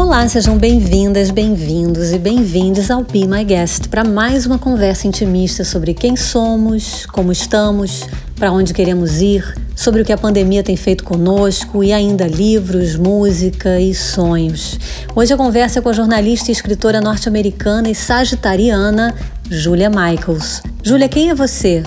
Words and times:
Olá, 0.00 0.28
sejam 0.28 0.56
bem-vindas, 0.56 1.32
bem-vindos 1.32 2.12
e 2.12 2.18
bem-vindos 2.20 2.88
ao 2.88 3.02
Be 3.02 3.26
My 3.26 3.42
Guest 3.42 3.88
para 3.88 4.04
mais 4.04 4.46
uma 4.46 4.56
conversa 4.56 5.08
intimista 5.08 5.64
sobre 5.64 5.92
quem 5.92 6.14
somos, 6.14 7.04
como 7.06 7.32
estamos, 7.32 8.06
para 8.36 8.52
onde 8.52 8.72
queremos 8.72 9.20
ir, 9.20 9.42
sobre 9.74 10.00
o 10.00 10.04
que 10.04 10.12
a 10.12 10.16
pandemia 10.16 10.62
tem 10.62 10.76
feito 10.76 11.02
conosco 11.02 11.82
e 11.82 11.92
ainda 11.92 12.28
livros, 12.28 12.94
música 12.94 13.80
e 13.80 13.92
sonhos. 13.92 14.78
Hoje 15.16 15.34
a 15.34 15.36
conversa 15.36 15.80
é 15.80 15.82
com 15.82 15.88
a 15.88 15.92
jornalista 15.92 16.52
e 16.52 16.52
escritora 16.52 17.00
norte-americana 17.00 17.90
e 17.90 17.94
sagitariana 17.94 19.18
Julia 19.50 19.90
Michaels. 19.90 20.62
Julia, 20.80 21.08
quem 21.08 21.30
é 21.30 21.34
você? 21.34 21.82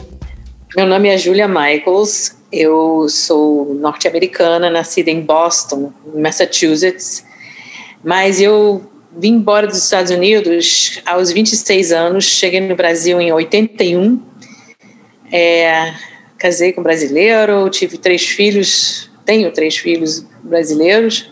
Meu 0.76 0.86
nome 0.86 1.08
é 1.08 1.18
Julia 1.18 1.48
Michaels. 1.48 2.36
Eu 2.52 3.08
sou 3.08 3.74
norte-americana, 3.74 4.70
nascida 4.70 5.10
em 5.10 5.22
Boston, 5.22 5.94
Massachusetts 6.14 7.31
mas 8.04 8.42
eu 8.42 8.90
vim 9.16 9.34
embora 9.34 9.68
dos 9.68 9.78
Estados 9.78 10.12
Unidos 10.12 11.02
aos 11.06 11.32
26 11.32 11.92
anos, 11.92 12.26
cheguei 12.26 12.62
no 12.62 12.76
Brasil 12.76 13.20
em 13.20 13.32
81, 13.32 14.22
é, 15.32 15.94
casei 16.38 16.74
com 16.74 16.82
um 16.82 16.84
brasileiro, 16.84 17.70
tive 17.70 17.98
três 17.98 18.28
filhos, 18.28 19.10
tenho 19.26 19.52
três 19.52 19.78
filhos 19.78 20.26
brasileiros, 20.44 21.32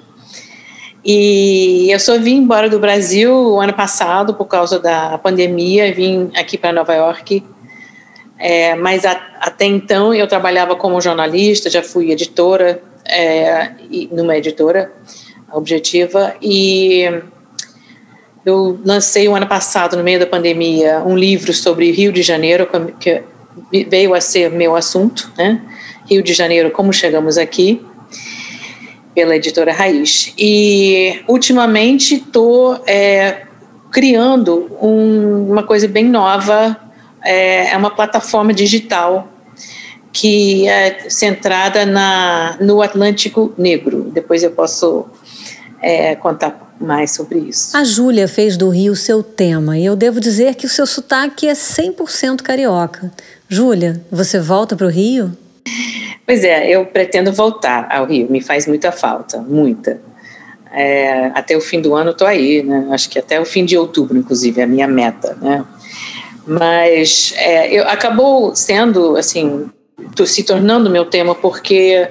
e 1.03 1.89
eu 1.89 1.99
só 1.99 2.19
vim 2.19 2.37
embora 2.37 2.69
do 2.69 2.79
Brasil 2.79 3.33
o 3.33 3.59
ano 3.59 3.73
passado 3.73 4.33
por 4.33 4.45
causa 4.45 4.79
da 4.79 5.17
pandemia, 5.17 5.93
vim 5.93 6.29
aqui 6.35 6.57
para 6.57 6.73
Nova 6.73 6.93
York, 6.93 7.43
é, 8.37 8.75
mas 8.75 9.05
a, 9.05 9.11
até 9.39 9.65
então 9.65 10.13
eu 10.13 10.27
trabalhava 10.27 10.75
como 10.75 11.01
jornalista, 11.01 11.69
já 11.69 11.81
fui 11.81 12.11
editora, 12.11 12.81
é, 13.05 13.71
numa 14.11 14.37
editora, 14.37 14.93
objetiva 15.53 16.35
e 16.41 17.21
eu 18.45 18.79
lancei 18.85 19.27
o 19.27 19.35
ano 19.35 19.47
passado, 19.47 19.97
no 19.97 20.03
meio 20.03 20.19
da 20.19 20.25
pandemia, 20.25 21.03
um 21.05 21.15
livro 21.15 21.53
sobre 21.53 21.91
Rio 21.91 22.11
de 22.11 22.21
Janeiro, 22.21 22.67
que 22.99 23.21
veio 23.87 24.13
a 24.13 24.21
ser 24.21 24.49
meu 24.49 24.75
assunto, 24.75 25.31
né? 25.37 25.61
Rio 26.09 26.23
de 26.23 26.33
Janeiro, 26.33 26.71
como 26.71 26.91
chegamos 26.91 27.37
aqui, 27.37 27.85
pela 29.13 29.35
editora 29.35 29.71
Raiz. 29.71 30.33
E, 30.37 31.21
ultimamente, 31.27 32.15
estou 32.15 32.81
é, 32.87 33.43
criando 33.91 34.71
um, 34.81 35.51
uma 35.51 35.63
coisa 35.63 35.87
bem 35.87 36.05
nova, 36.05 36.75
é, 37.23 37.71
é 37.71 37.77
uma 37.77 37.91
plataforma 37.91 38.53
digital 38.53 39.27
que 40.11 40.67
é 40.67 41.09
centrada 41.09 41.85
na, 41.85 42.57
no 42.59 42.81
Atlântico 42.81 43.53
Negro. 43.57 44.09
Depois 44.11 44.43
eu 44.43 44.51
posso 44.51 45.05
é, 45.81 46.15
contar 46.15 46.73
mais 46.79 47.11
sobre 47.11 47.39
isso. 47.39 47.75
A 47.75 47.83
Júlia 47.83 48.27
fez 48.27 48.55
do 48.55 48.69
Rio 48.69 48.95
seu 48.95 49.21
tema 49.21 49.77
e 49.77 49.85
eu 49.85 49.95
devo 49.95 50.19
dizer 50.19 50.55
que 50.55 50.65
o 50.65 50.69
seu 50.69 50.85
sotaque 50.85 51.47
é 51.47 51.53
100% 51.53 52.41
carioca. 52.41 53.11
Júlia, 53.47 54.01
você 54.11 54.39
volta 54.39 54.75
para 54.75 54.87
o 54.87 54.89
Rio? 54.89 55.35
Pois 56.25 56.43
é, 56.43 56.69
eu 56.69 56.85
pretendo 56.85 57.33
voltar 57.33 57.87
ao 57.89 58.05
Rio, 58.05 58.29
me 58.29 58.41
faz 58.41 58.67
muita 58.67 58.91
falta, 58.91 59.39
muita. 59.39 59.99
É, 60.71 61.31
até 61.33 61.57
o 61.57 61.61
fim 61.61 61.81
do 61.81 61.95
ano 61.95 62.11
estou 62.11 62.27
aí, 62.27 62.61
né? 62.61 62.87
acho 62.91 63.09
que 63.09 63.17
até 63.17 63.41
o 63.41 63.45
fim 63.45 63.65
de 63.65 63.75
outubro, 63.75 64.15
inclusive, 64.17 64.61
é 64.61 64.63
a 64.63 64.67
minha 64.67 64.87
meta. 64.87 65.35
Né? 65.41 65.65
Mas 66.45 67.33
é, 67.37 67.73
eu, 67.73 67.87
acabou 67.87 68.55
sendo, 68.55 69.17
assim, 69.17 69.69
se 70.25 70.43
tornando 70.43 70.89
meu 70.89 71.05
tema 71.05 71.33
porque 71.33 72.07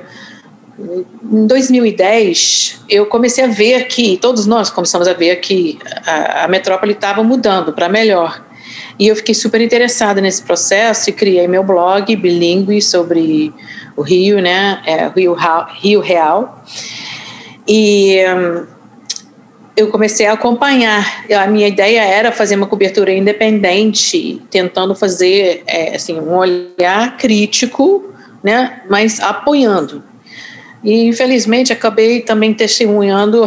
em 0.78 1.46
2010, 1.46 2.84
eu 2.88 3.06
comecei 3.06 3.42
a 3.44 3.48
ver 3.48 3.88
que, 3.88 4.16
todos 4.18 4.46
nós 4.46 4.70
começamos 4.70 5.08
a 5.08 5.12
ver 5.12 5.36
que 5.36 5.78
a, 6.06 6.44
a 6.44 6.48
metrópole 6.48 6.92
estava 6.92 7.22
mudando 7.24 7.72
para 7.72 7.88
melhor. 7.88 8.44
E 8.98 9.08
eu 9.08 9.16
fiquei 9.16 9.34
super 9.34 9.60
interessada 9.60 10.20
nesse 10.20 10.42
processo 10.42 11.10
e 11.10 11.12
criei 11.12 11.48
meu 11.48 11.64
blog 11.64 12.14
bilíngue 12.16 12.80
sobre 12.80 13.52
o 13.96 14.02
Rio, 14.02 14.40
né? 14.40 14.80
É, 14.86 15.08
Rio, 15.08 15.36
Rio 15.80 16.00
Real. 16.00 16.64
E 17.66 18.18
um, 18.26 18.66
eu 19.76 19.88
comecei 19.88 20.26
a 20.26 20.32
acompanhar. 20.32 21.24
A 21.32 21.46
minha 21.46 21.68
ideia 21.68 22.02
era 22.02 22.32
fazer 22.32 22.56
uma 22.56 22.66
cobertura 22.66 23.12
independente, 23.12 24.42
tentando 24.50 24.94
fazer 24.94 25.62
é, 25.66 25.96
assim, 25.96 26.18
um 26.18 26.36
olhar 26.36 27.16
crítico, 27.16 28.12
né? 28.42 28.82
mas 28.88 29.20
apoiando 29.20 30.02
e 30.82 31.06
infelizmente 31.06 31.72
acabei 31.72 32.20
também 32.20 32.54
testemunhando 32.54 33.44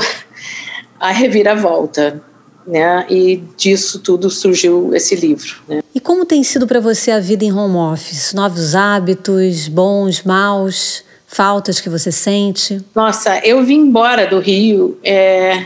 a 0.99 1.11
reviravolta, 1.11 2.21
né? 2.65 3.05
E 3.09 3.43
disso 3.57 3.99
tudo 3.99 4.29
surgiu 4.29 4.93
esse 4.93 5.15
livro. 5.15 5.55
Né? 5.67 5.81
E 5.93 5.99
como 5.99 6.25
tem 6.25 6.43
sido 6.43 6.67
para 6.67 6.79
você 6.79 7.11
a 7.11 7.19
vida 7.19 7.43
em 7.43 7.51
home 7.51 7.77
office? 7.77 8.33
Novos 8.33 8.75
hábitos, 8.75 9.67
bons, 9.67 10.23
maus, 10.23 11.03
faltas 11.27 11.79
que 11.79 11.89
você 11.89 12.11
sente? 12.11 12.83
Nossa, 12.93 13.39
eu 13.39 13.63
vim 13.63 13.79
embora 13.79 14.27
do 14.27 14.39
Rio 14.39 14.97
é, 15.03 15.65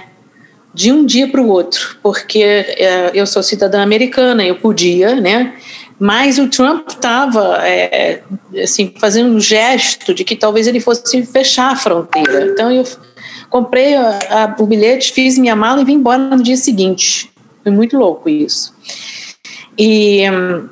de 0.73 0.91
um 0.91 1.05
dia 1.05 1.27
para 1.27 1.41
o 1.41 1.47
outro, 1.47 1.97
porque 2.03 2.43
é, 2.43 3.11
eu 3.13 3.25
sou 3.25 3.41
cidadã 3.41 3.81
americana, 3.81 4.43
eu 4.43 4.55
podia, 4.55 5.15
né? 5.15 5.55
Mas 5.99 6.37
o 6.37 6.47
Trump 6.49 6.89
estava 6.89 7.65
é, 7.65 8.21
assim, 8.61 8.93
fazendo 8.99 9.33
um 9.33 9.39
gesto 9.39 10.13
de 10.13 10.23
que 10.23 10.35
talvez 10.35 10.67
ele 10.67 10.79
fosse 10.79 11.25
fechar 11.25 11.71
a 11.71 11.75
fronteira. 11.75 12.47
Então 12.47 12.69
eu 12.71 12.83
comprei 13.49 13.95
a, 13.95 14.19
a, 14.29 14.55
o 14.61 14.65
bilhete, 14.65 15.13
fiz 15.13 15.37
minha 15.37 15.55
mala 15.55 15.81
e 15.81 15.85
vim 15.85 15.93
embora 15.93 16.17
no 16.17 16.43
dia 16.43 16.57
seguinte. 16.57 17.31
Foi 17.63 17.71
muito 17.71 17.97
louco 17.97 18.29
isso. 18.29 18.73
E 19.77 20.29
hum, 20.29 20.69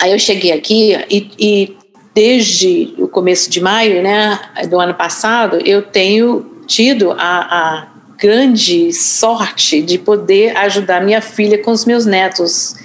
aí 0.00 0.12
eu 0.12 0.18
cheguei 0.18 0.52
aqui 0.52 0.96
e, 1.10 1.30
e 1.38 1.76
desde 2.14 2.94
o 2.98 3.08
começo 3.08 3.50
de 3.50 3.60
maio, 3.60 4.02
né, 4.02 4.38
do 4.70 4.80
ano 4.80 4.94
passado, 4.94 5.58
eu 5.64 5.82
tenho 5.82 6.62
tido 6.66 7.12
a, 7.12 7.16
a 7.18 7.88
grande 8.18 8.92
sorte 8.92 9.82
de 9.82 9.98
poder 9.98 10.56
ajudar 10.56 11.02
minha 11.02 11.20
filha 11.20 11.58
com 11.58 11.72
os 11.72 11.84
meus 11.84 12.06
netos. 12.06 12.76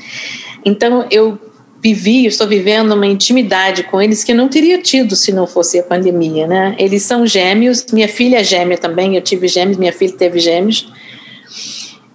Então 0.65 1.05
eu 1.09 1.39
vivi, 1.81 2.25
estou 2.25 2.47
vivendo 2.47 2.91
uma 2.93 3.07
intimidade 3.07 3.83
com 3.83 4.01
eles 4.01 4.23
que 4.23 4.31
eu 4.31 4.35
não 4.35 4.49
teria 4.49 4.81
tido 4.81 5.15
se 5.15 5.31
não 5.31 5.47
fosse 5.47 5.79
a 5.79 5.83
pandemia, 5.83 6.45
né? 6.45 6.75
Eles 6.77 7.03
são 7.03 7.25
gêmeos, 7.25 7.85
minha 7.91 8.07
filha 8.07 8.39
é 8.39 8.43
gêmea 8.43 8.77
também, 8.77 9.15
eu 9.15 9.21
tive 9.21 9.47
gêmeos, 9.47 9.77
minha 9.77 9.93
filha 9.93 10.13
teve 10.13 10.39
gêmeos. 10.39 10.91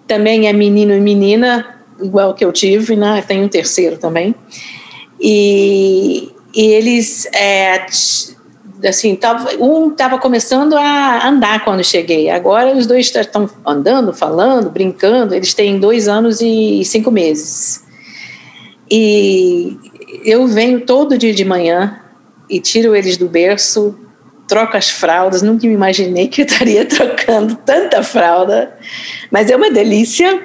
Também 0.06 0.48
é 0.48 0.52
menino 0.52 0.92
e 0.92 1.00
menina, 1.00 1.78
igual 2.00 2.34
que 2.34 2.44
eu 2.44 2.52
tive, 2.52 2.94
né? 2.94 3.24
Tem 3.26 3.42
um 3.42 3.48
terceiro 3.48 3.96
também. 3.96 4.34
E, 5.18 6.30
e 6.54 6.62
eles, 6.66 7.26
é, 7.32 7.86
assim, 8.86 9.16
tava, 9.16 9.50
um 9.58 9.90
estava 9.90 10.18
começando 10.18 10.74
a 10.74 11.26
andar 11.26 11.64
quando 11.64 11.82
cheguei. 11.82 12.28
Agora 12.28 12.76
os 12.76 12.86
dois 12.86 13.06
estão 13.06 13.48
andando, 13.66 14.12
falando, 14.12 14.68
brincando. 14.68 15.34
Eles 15.34 15.54
têm 15.54 15.80
dois 15.80 16.06
anos 16.06 16.42
e 16.42 16.84
cinco 16.84 17.10
meses. 17.10 17.83
E 18.90 19.78
eu 20.24 20.46
venho 20.46 20.80
todo 20.80 21.18
dia 21.18 21.32
de 21.32 21.44
manhã 21.44 22.00
e 22.48 22.60
tiro 22.60 22.94
eles 22.94 23.16
do 23.16 23.28
berço, 23.28 23.98
troco 24.46 24.76
as 24.76 24.90
fraldas. 24.90 25.42
Nunca 25.42 25.66
me 25.66 25.72
imaginei 25.72 26.28
que 26.28 26.42
eu 26.42 26.46
estaria 26.46 26.84
trocando 26.86 27.56
tanta 27.56 28.02
fralda, 28.02 28.76
mas 29.30 29.50
é 29.50 29.56
uma 29.56 29.70
delícia. 29.70 30.42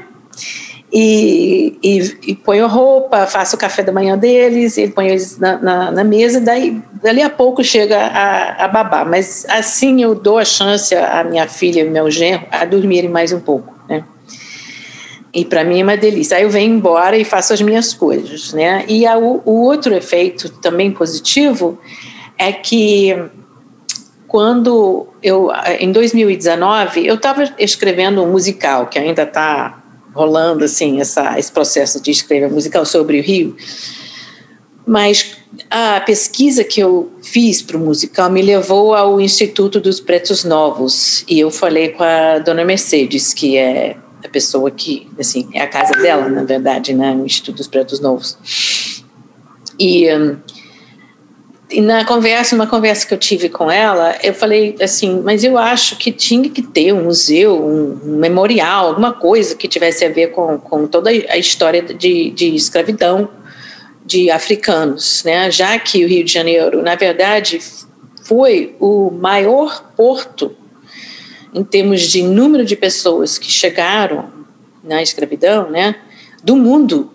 E, 0.92 1.78
e, 1.84 2.32
e 2.32 2.36
ponho 2.36 2.66
roupa, 2.66 3.28
faço 3.28 3.56
o 3.56 3.60
café 3.60 3.84
da 3.84 3.92
manhã 3.92 4.18
deles, 4.18 4.76
e 4.76 4.88
ponho 4.88 5.10
eles 5.10 5.38
na, 5.38 5.56
na, 5.60 5.92
na 5.92 6.04
mesa, 6.04 6.42
daí 6.42 6.82
dali 7.04 7.22
a 7.22 7.30
pouco 7.30 7.64
chega 7.64 7.96
a, 7.96 8.66
a 8.66 8.68
babá. 8.68 9.06
Mas 9.06 9.46
assim 9.50 10.02
eu 10.02 10.16
dou 10.16 10.40
a 10.40 10.46
chance 10.46 10.96
à 10.96 11.24
minha 11.24 11.48
filha 11.48 11.82
e 11.82 11.90
meu 11.90 12.10
genro 12.10 12.46
a 12.50 12.66
dormirem 12.66 13.10
mais 13.10 13.32
um 13.32 13.40
pouco? 13.40 13.79
E 15.34 15.46
para 15.46 15.64
mim 15.64 15.80
é 15.80 15.84
uma 15.84 15.98
delícia. 15.98 16.38
Aí 16.38 16.44
eu 16.44 16.50
venho 16.50 16.74
embora 16.74 17.18
e 17.18 17.24
faço 17.24 17.54
as 17.54 17.62
minhas 17.62 17.94
coisas, 17.94 18.54
né? 18.54 18.84
E 18.88 19.06
a, 19.06 19.18
o, 19.18 19.42
outro 19.46 19.94
efeito 19.94 20.50
também 20.50 20.92
positivo 20.92 21.80
é 22.38 22.52
que 22.52 23.16
quando 24.28 25.08
eu, 25.22 25.50
em 25.80 25.92
2019, 25.92 27.06
eu 27.06 27.16
estava 27.16 27.52
escrevendo 27.58 28.24
um 28.24 28.32
musical 28.32 28.88
que 28.88 28.98
ainda 28.98 29.24
está 29.24 29.84
rolando 30.14 30.66
assim 30.66 31.00
essa, 31.00 31.38
esse 31.38 31.52
processo 31.52 32.02
de 32.02 32.12
escrever 32.12 32.48
um 32.48 32.54
musical 32.54 32.86
sobre 32.86 33.20
o 33.20 33.24
Rio, 33.24 33.56
mas 34.86 35.38
a 35.70 36.00
pesquisa 36.02 36.64
que 36.64 36.80
eu 36.80 37.12
fiz 37.22 37.62
para 37.62 37.78
o 37.78 37.80
musical 37.80 38.30
me 38.30 38.42
levou 38.42 38.96
ao 38.96 39.22
Instituto 39.22 39.80
dos 39.80 40.00
Pretos 40.00 40.44
Novos 40.44 41.24
e 41.28 41.40
eu 41.40 41.52
falei 41.52 41.90
com 41.90 42.04
a 42.04 42.40
dona 42.40 42.66
Mercedes, 42.66 43.34
que 43.34 43.58
é 43.58 43.96
a 44.24 44.30
pessoa 44.30 44.70
que, 44.70 45.10
assim, 45.20 45.50
é 45.54 45.62
a 45.62 45.68
casa 45.68 45.94
dela, 45.94 46.28
na 46.30 46.44
verdade, 46.44 46.94
né, 46.94 47.14
o 47.14 47.26
Instituto 47.26 47.58
dos 47.58 47.68
Pretos 47.68 48.00
Novos. 48.00 49.04
E 49.80 50.14
um, 50.14 50.38
e 51.72 51.82
na 51.82 52.04
conversa, 52.04 52.56
uma 52.56 52.66
conversa 52.66 53.06
que 53.06 53.14
eu 53.14 53.18
tive 53.18 53.48
com 53.48 53.70
ela, 53.70 54.18
eu 54.24 54.34
falei 54.34 54.76
assim, 54.82 55.22
mas 55.24 55.44
eu 55.44 55.56
acho 55.56 55.98
que 55.98 56.12
tinha 56.12 56.50
que 56.50 56.64
ter 56.64 56.92
um 56.92 57.04
museu, 57.04 57.64
um 57.64 58.18
memorial, 58.18 58.88
alguma 58.88 59.14
coisa 59.14 59.56
que 59.56 59.68
tivesse 59.68 60.04
a 60.04 60.10
ver 60.10 60.32
com, 60.32 60.58
com 60.58 60.88
toda 60.88 61.12
a 61.12 61.38
história 61.38 61.84
de, 61.84 62.32
de 62.32 62.56
escravidão 62.56 63.30
de 64.04 64.32
africanos, 64.32 65.24
né? 65.24 65.52
Já 65.52 65.78
que 65.78 66.04
o 66.04 66.08
Rio 66.08 66.24
de 66.24 66.34
Janeiro, 66.34 66.82
na 66.82 66.96
verdade, 66.96 67.60
foi 68.24 68.76
o 68.80 69.12
maior 69.12 69.94
porto 69.96 70.56
em 71.54 71.64
termos 71.64 72.02
de 72.02 72.22
número 72.22 72.66
de 72.66 72.76
pessoas 72.76 73.38
que 73.38 73.52
chegaram 73.52 74.30
na 74.84 75.02
escravidão, 75.02 75.70
né? 75.70 75.96
Do 76.44 76.56
mundo 76.56 77.12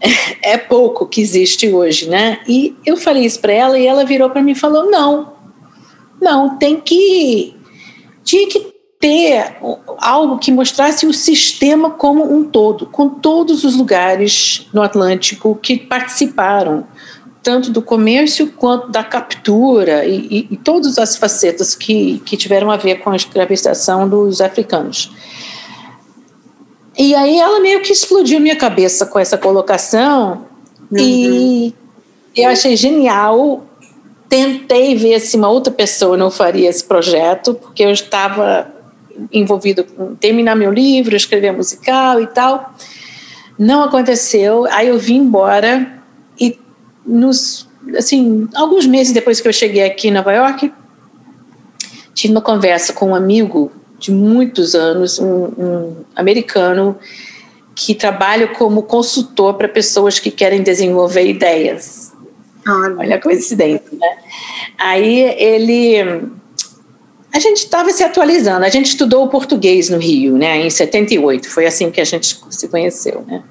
é 0.42 0.56
pouco 0.56 1.06
que 1.06 1.20
existe 1.20 1.68
hoje, 1.68 2.08
né? 2.08 2.40
E 2.48 2.76
eu 2.84 2.96
falei 2.96 3.24
isso 3.24 3.40
para 3.40 3.52
ela 3.52 3.78
e 3.78 3.86
ela 3.86 4.04
virou 4.04 4.30
para 4.30 4.42
mim 4.42 4.52
e 4.52 4.56
falou: 4.56 4.90
não, 4.90 5.32
não, 6.20 6.56
tem 6.56 6.80
que. 6.80 7.54
Tinha 8.24 8.48
que 8.48 8.74
ter 8.98 9.56
algo 9.98 10.38
que 10.38 10.50
mostrasse 10.50 11.06
o 11.06 11.12
sistema 11.12 11.90
como 11.90 12.32
um 12.34 12.44
todo, 12.44 12.86
com 12.86 13.08
todos 13.08 13.62
os 13.62 13.76
lugares 13.76 14.66
no 14.72 14.82
Atlântico 14.82 15.54
que 15.54 15.76
participaram, 15.76 16.86
tanto 17.46 17.70
do 17.70 17.80
comércio 17.80 18.48
quanto 18.48 18.90
da 18.90 19.04
captura 19.04 20.04
e, 20.04 20.16
e, 20.28 20.48
e 20.50 20.56
todas 20.56 20.98
as 20.98 21.16
facetas 21.16 21.76
que, 21.76 22.20
que 22.26 22.36
tiveram 22.36 22.72
a 22.72 22.76
ver 22.76 22.96
com 22.96 23.10
a 23.10 23.14
escravização 23.14 24.08
dos 24.08 24.40
africanos. 24.40 25.12
E 26.98 27.14
aí 27.14 27.38
ela 27.38 27.60
meio 27.60 27.82
que 27.82 27.92
explodiu 27.92 28.40
minha 28.40 28.56
cabeça 28.56 29.06
com 29.06 29.16
essa 29.20 29.38
colocação 29.38 30.44
uhum. 30.90 30.98
e 30.98 31.74
eu 32.34 32.48
achei 32.48 32.74
genial. 32.74 33.64
Tentei 34.28 34.96
ver 34.96 35.20
se 35.20 35.36
uma 35.36 35.48
outra 35.48 35.72
pessoa 35.72 36.16
não 36.16 36.32
faria 36.32 36.68
esse 36.68 36.82
projeto, 36.82 37.54
porque 37.54 37.84
eu 37.84 37.92
estava 37.92 38.74
envolvido 39.32 39.84
com 39.84 40.16
terminar 40.16 40.56
meu 40.56 40.72
livro, 40.72 41.14
escrever 41.14 41.52
musical 41.52 42.20
e 42.20 42.26
tal. 42.26 42.74
Não 43.56 43.84
aconteceu. 43.84 44.66
Aí 44.68 44.88
eu 44.88 44.98
vim 44.98 45.18
embora 45.18 45.96
nos 47.06 47.68
assim, 47.96 48.48
alguns 48.54 48.86
meses 48.86 49.12
depois 49.12 49.40
que 49.40 49.46
eu 49.46 49.52
cheguei 49.52 49.84
aqui 49.84 50.08
em 50.08 50.10
Nova 50.10 50.32
York, 50.32 50.72
tive 52.14 52.32
uma 52.32 52.40
conversa 52.40 52.92
com 52.92 53.10
um 53.10 53.14
amigo 53.14 53.70
de 53.98 54.10
muitos 54.10 54.74
anos, 54.74 55.18
um, 55.18 55.44
um 55.56 55.96
americano 56.14 56.98
que 57.74 57.94
trabalha 57.94 58.48
como 58.48 58.82
consultor 58.82 59.54
para 59.54 59.68
pessoas 59.68 60.18
que 60.18 60.30
querem 60.30 60.62
desenvolver 60.62 61.26
ideias. 61.26 62.12
Olha, 62.66 62.96
Olha 62.96 63.16
a 63.16 63.20
coincidência, 63.20 63.84
né? 63.92 64.18
Aí 64.78 65.20
ele. 65.38 65.98
A 67.32 67.38
gente 67.38 67.58
estava 67.58 67.90
se 67.90 68.02
atualizando, 68.02 68.64
a 68.64 68.68
gente 68.70 68.86
estudou 68.86 69.24
o 69.24 69.28
português 69.28 69.90
no 69.90 69.98
Rio, 69.98 70.38
né, 70.38 70.64
em 70.64 70.70
78, 70.70 71.50
foi 71.50 71.66
assim 71.66 71.90
que 71.90 72.00
a 72.00 72.04
gente 72.04 72.40
se 72.48 72.66
conheceu, 72.66 73.26
né. 73.26 73.44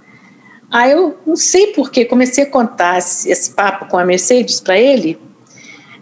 Aí 0.71 0.91
eu 0.91 1.17
não 1.25 1.35
sei 1.35 1.67
por 1.67 1.91
que 1.91 2.05
comecei 2.05 2.43
a 2.43 2.49
contar 2.49 2.97
esse, 2.97 3.29
esse 3.29 3.51
papo 3.51 3.85
com 3.85 3.97
a 3.97 4.05
Mercedes 4.05 4.59
para 4.59 4.77
ele, 4.77 5.19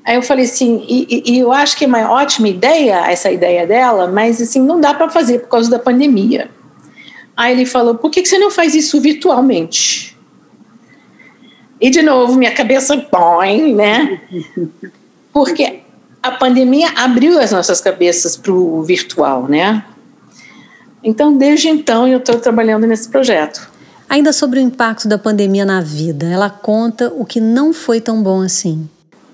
Aí 0.06 0.16
eu 0.16 0.22
falei 0.22 0.44
assim, 0.44 0.84
e, 0.88 1.24
e, 1.26 1.40
eu 1.40 1.52
acho 1.52 1.78
que 1.78 1.86
é 1.86 1.88
uma 1.88 2.12
ótima 2.12 2.50
ideia 2.50 3.10
essa 3.10 3.32
ideia 3.32 3.66
dela, 3.66 4.08
mas 4.08 4.42
assim 4.42 4.62
não 4.62 4.80
dá 4.80 4.94
para 4.94 5.10
fazer 5.10 5.40
por 5.40 5.48
causa 5.48 5.70
da 5.70 5.80
pandemia. 5.80 6.52
Aí 7.38 7.54
ele 7.54 7.66
falou, 7.66 7.96
por 7.96 8.12
que, 8.12 8.22
que 8.22 8.28
você 8.28 8.38
não 8.38 8.52
faz 8.52 8.76
isso 8.76 9.00
virtualmente? 9.00 10.18
E 11.80 11.90
de 11.90 12.02
novo 12.02 12.36
minha 12.36 12.52
cabeça 12.52 12.98
põe, 12.98 13.74
né? 13.74 14.22
Porque 15.32 15.80
a 16.22 16.32
pandemia 16.32 16.90
abriu 16.96 17.40
as 17.40 17.52
nossas 17.52 17.80
cabeças 17.80 18.36
para 18.36 18.52
o 18.52 18.84
virtual, 18.84 19.48
né? 19.48 19.86
Então 21.02 21.38
desde 21.38 21.70
então 21.70 22.06
eu 22.08 22.20
estou 22.20 22.40
trabalhando 22.40 22.86
nesse 22.86 23.10
projeto. 23.10 23.72
Ainda 24.14 24.32
sobre 24.32 24.60
o 24.60 24.62
impacto 24.62 25.08
da 25.08 25.18
pandemia 25.18 25.66
na 25.66 25.82
vida, 25.82 26.28
ela 26.28 26.48
conta 26.48 27.12
o 27.18 27.26
que 27.26 27.42
não 27.42 27.74
foi 27.74 28.00
tão 28.00 28.22
bom 28.22 28.44
assim. 28.44 28.88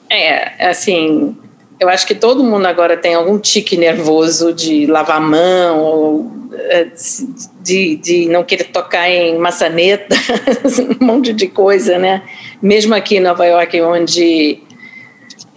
É, 0.09 0.69
assim, 0.69 1.35
eu 1.77 1.89
acho 1.89 2.07
que 2.07 2.15
todo 2.15 2.45
mundo 2.45 2.65
agora 2.65 2.95
tem 2.95 3.13
algum 3.13 3.37
tique 3.37 3.75
nervoso 3.75 4.53
de 4.53 4.85
lavar 4.85 5.17
a 5.17 5.19
mão, 5.19 5.79
ou 5.81 6.31
é, 6.53 6.87
de, 7.61 7.97
de 7.97 8.29
não 8.29 8.41
querer 8.45 8.71
tocar 8.71 9.09
em 9.09 9.37
maçaneta, 9.37 10.15
um 11.01 11.05
monte 11.05 11.33
de 11.33 11.49
coisa, 11.49 11.99
né? 11.99 12.21
Mesmo 12.61 12.95
aqui 12.95 13.17
em 13.17 13.19
Nova 13.19 13.45
York, 13.45 13.81
onde 13.81 14.63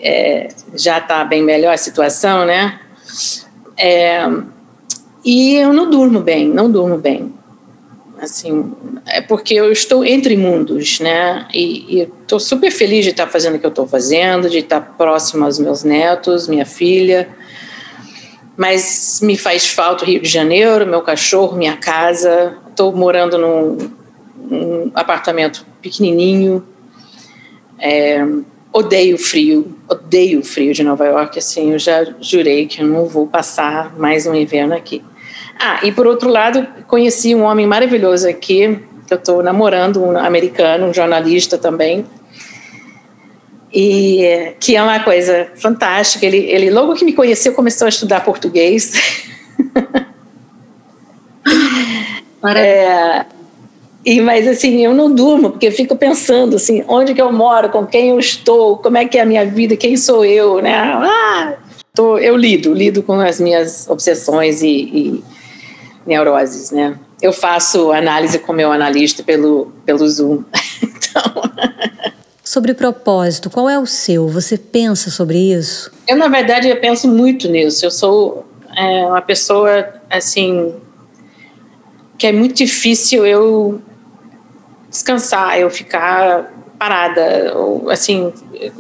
é, 0.01 0.49
já 0.75 0.99
está 0.99 1.25
bem 1.25 1.45
melhor 1.45 1.73
a 1.73 1.79
situação, 1.79 2.45
né? 2.45 2.81
É, 3.79 4.29
e 5.25 5.55
eu 5.55 5.73
não 5.73 5.89
durmo 5.89 6.19
bem, 6.19 6.49
não 6.49 6.69
durmo 6.69 6.99
bem 6.99 7.33
assim, 8.25 8.73
é 9.07 9.21
porque 9.21 9.55
eu 9.55 9.73
estou 9.73 10.05
entre 10.05 10.37
mundos, 10.37 11.01
né? 11.01 11.47
E 11.53 12.09
estou 12.23 12.39
super 12.39 12.71
feliz 12.71 13.05
de 13.05 13.11
estar 13.11 13.27
fazendo 13.27 13.57
o 13.57 13.59
que 13.59 13.67
eu 13.67 13.71
estou 13.71 13.87
fazendo, 13.87 14.49
de 14.49 14.59
estar 14.59 14.81
próximo 14.97 15.45
aos 15.45 15.59
meus 15.59 15.83
netos, 15.83 16.47
minha 16.47 16.65
filha. 16.65 17.29
Mas 18.57 19.21
me 19.23 19.37
faz 19.37 19.69
falta 19.69 20.05
o 20.05 20.07
Rio 20.07 20.21
de 20.21 20.29
Janeiro, 20.29 20.87
meu 20.87 21.03
cachorro, 21.03 21.57
minha 21.57 21.77
casa. 21.77 22.57
Estou 22.71 22.93
morando 22.93 23.37
num, 23.39 23.91
num, 24.37 24.91
apartamento 24.95 25.67
pequenininho. 25.81 26.65
É, 27.79 28.25
odeio 28.73 29.19
frio, 29.19 29.77
odeio 29.89 30.41
o 30.41 30.45
frio 30.45 30.73
de 30.73 30.85
Nova 30.85 31.07
York. 31.07 31.39
Assim, 31.39 31.73
eu 31.73 31.79
já 31.79 32.07
jurei 32.21 32.67
que 32.67 32.83
eu 32.83 32.87
não 32.87 33.07
vou 33.07 33.27
passar 33.27 33.99
mais 33.99 34.27
um 34.27 34.35
inverno 34.35 34.75
aqui. 34.75 35.03
Ah, 35.65 35.79
e 35.85 35.93
por 35.93 36.09
outro 36.09 36.29
lado, 36.29 36.67
conheci 36.89 37.37
um 37.37 37.45
homem 37.45 37.65
maravilhoso 37.69 38.29
aqui, 38.29 38.81
que 39.07 39.15
eu 39.15 39.19
estou 39.19 39.45
namorando, 39.45 40.03
um 40.03 40.19
americano, 40.19 40.87
um 40.87 40.93
jornalista 40.93 41.57
também, 41.57 42.05
e 43.73 44.55
que 44.59 44.75
é 44.75 44.83
uma 44.83 44.99
coisa 44.99 45.53
fantástica. 45.55 46.27
Ele, 46.27 46.39
ele 46.39 46.69
logo 46.69 46.95
que 46.95 47.05
me 47.05 47.13
conheceu, 47.13 47.53
começou 47.53 47.87
a 47.87 47.89
estudar 47.91 48.25
português. 48.25 48.93
é, 52.57 53.25
e, 54.05 54.21
mas 54.21 54.49
assim, 54.49 54.85
eu 54.85 54.93
não 54.93 55.15
durmo, 55.15 55.53
porque 55.53 55.69
eu 55.69 55.73
fico 55.73 55.95
pensando 55.95 56.57
assim, 56.57 56.83
onde 56.89 57.15
que 57.15 57.23
eu 57.23 57.31
moro, 57.31 57.69
com 57.69 57.87
quem 57.87 58.09
eu 58.09 58.19
estou, 58.19 58.79
como 58.79 58.99
é 58.99 59.05
que 59.05 59.17
é 59.17 59.21
a 59.21 59.27
minha 59.27 59.47
vida, 59.47 59.77
quem 59.77 59.97
sou 59.97 60.25
eu, 60.25 60.61
né? 60.61 60.75
Ah, 60.75 61.55
tô, 61.95 62.19
eu 62.19 62.37
lido, 62.37 62.75
lido 62.75 63.01
com 63.01 63.21
as 63.21 63.39
minhas 63.39 63.89
obsessões 63.89 64.61
e, 64.61 64.67
e 64.69 65.25
neuroses, 66.07 66.71
né? 66.71 66.99
Eu 67.21 67.33
faço 67.33 67.93
análise 67.93 68.39
com 68.39 68.53
meu 68.53 68.73
analista 68.73 69.23
pelo, 69.23 69.73
pelo 69.85 70.09
Zoom. 70.09 70.43
então... 70.83 71.43
Sobre 72.45 72.75
propósito, 72.75 73.49
qual 73.49 73.71
é 73.71 73.79
o 73.79 73.87
seu? 73.87 74.29
Você 74.29 74.59
pensa 74.59 75.11
sobre 75.11 75.39
isso? 75.39 75.91
Eu, 76.07 76.17
na 76.17 76.29
verdade, 76.29 76.69
eu 76.69 76.77
penso 76.81 77.09
muito 77.09 77.49
nisso. 77.49 77.87
Eu 77.87 77.91
sou 77.91 78.45
é, 78.77 79.07
uma 79.07 79.23
pessoa, 79.23 79.89
assim, 80.11 80.75
que 82.19 82.27
é 82.27 82.33
muito 82.33 82.57
difícil 82.57 83.25
eu 83.25 83.81
descansar, 84.91 85.59
eu 85.59 85.71
ficar 85.71 86.52
parada, 86.83 87.53
ou 87.55 87.89
assim, 87.91 88.33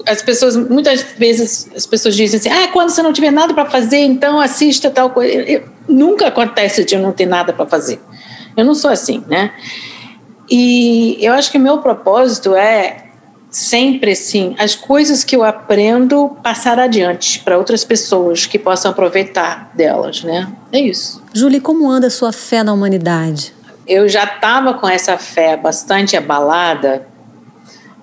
as 0.09 0.21
pessoas 0.21 0.57
muitas 0.57 1.03
vezes 1.17 1.71
as 1.73 1.87
pessoas 1.87 2.17
dizem 2.17 2.41
assim, 2.41 2.49
ah, 2.49 2.67
quando 2.73 2.91
você 2.91 3.01
não 3.01 3.13
tiver 3.13 3.31
nada 3.31 3.55
para 3.55 3.71
fazer, 3.71 4.01
então 4.01 4.41
assista 4.41 4.91
tal 4.91 5.11
coisa. 5.11 5.33
Eu, 5.33 5.63
nunca 5.89 6.27
acontece 6.27 6.85
de 6.85 6.97
eu 6.97 7.01
não 7.01 7.13
ter 7.13 7.27
nada 7.27 7.53
para 7.53 7.65
fazer. 7.65 8.01
Eu 8.57 8.65
não 8.65 8.75
sou 8.75 8.91
assim, 8.91 9.23
né? 9.29 9.53
E 10.51 11.17
eu 11.21 11.33
acho 11.33 11.53
que 11.53 11.61
meu 11.61 11.79
propósito 11.79 12.57
é 12.57 13.05
sempre 13.49 14.11
assim, 14.11 14.57
as 14.59 14.75
coisas 14.75 15.23
que 15.23 15.37
eu 15.37 15.45
aprendo 15.45 16.37
passar 16.43 16.81
adiante 16.81 17.39
para 17.39 17.57
outras 17.57 17.85
pessoas 17.85 18.47
que 18.47 18.59
possam 18.59 18.91
aproveitar 18.91 19.71
delas, 19.75 20.25
né? 20.25 20.53
É 20.73 20.81
isso. 20.81 21.23
Julie, 21.33 21.61
como 21.61 21.89
anda 21.89 22.09
a 22.09 22.11
sua 22.11 22.33
fé 22.33 22.65
na 22.65 22.73
humanidade? 22.73 23.55
Eu 23.87 24.09
já 24.09 24.25
estava 24.25 24.75
com 24.75 24.89
essa 24.89 25.17
fé 25.19 25.57
bastante 25.57 26.17
abalada 26.17 27.12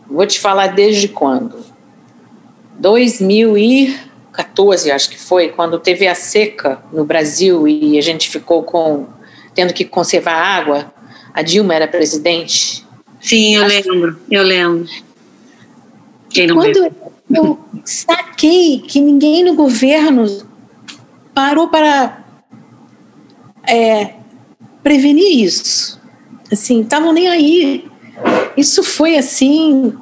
Vou 0.09 0.25
te 0.25 0.39
falar 0.39 0.67
desde 0.67 1.07
quando. 1.07 1.63
2014, 2.79 4.91
acho 4.91 5.09
que 5.09 5.19
foi, 5.19 5.49
quando 5.49 5.79
teve 5.79 6.07
a 6.07 6.15
seca 6.15 6.81
no 6.91 7.05
Brasil 7.05 7.67
e 7.67 7.97
a 7.97 8.01
gente 8.01 8.29
ficou 8.29 8.63
com 8.63 9.07
tendo 9.53 9.73
que 9.73 9.85
conservar 9.85 10.33
água. 10.33 10.93
A 11.33 11.41
Dilma 11.41 11.75
era 11.75 11.87
presidente. 11.87 12.85
Sim, 13.21 13.57
eu 13.57 13.65
acho 13.65 13.91
lembro, 13.91 14.15
que... 14.15 14.35
eu 14.35 14.43
lembro. 14.43 14.87
Quem 16.29 16.47
não 16.47 16.55
quando 16.55 16.91
eu 17.29 17.59
saquei 17.83 18.79
que 18.79 18.99
ninguém 18.99 19.43
no 19.43 19.55
governo 19.55 20.25
parou 21.33 21.67
para 21.67 22.23
é, 23.67 24.13
prevenir 24.81 25.43
isso. 25.43 25.99
Assim, 26.51 26.81
estavam 26.81 27.13
nem 27.13 27.27
aí 27.27 27.88
isso 28.59 28.83
foi 28.83 29.17
assim 29.17 29.93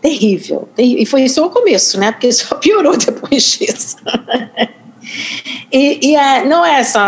terrível. 0.00 0.68
E 0.76 1.06
foi 1.06 1.28
só 1.28 1.46
o 1.46 1.50
começo, 1.50 1.98
né? 1.98 2.10
Porque 2.10 2.32
só 2.32 2.56
piorou 2.56 2.96
depois 2.98 3.58
disso. 3.58 3.96
E, 5.70 6.10
e 6.10 6.16
é, 6.16 6.44
não 6.44 6.64
é 6.64 6.82
só 6.82 7.00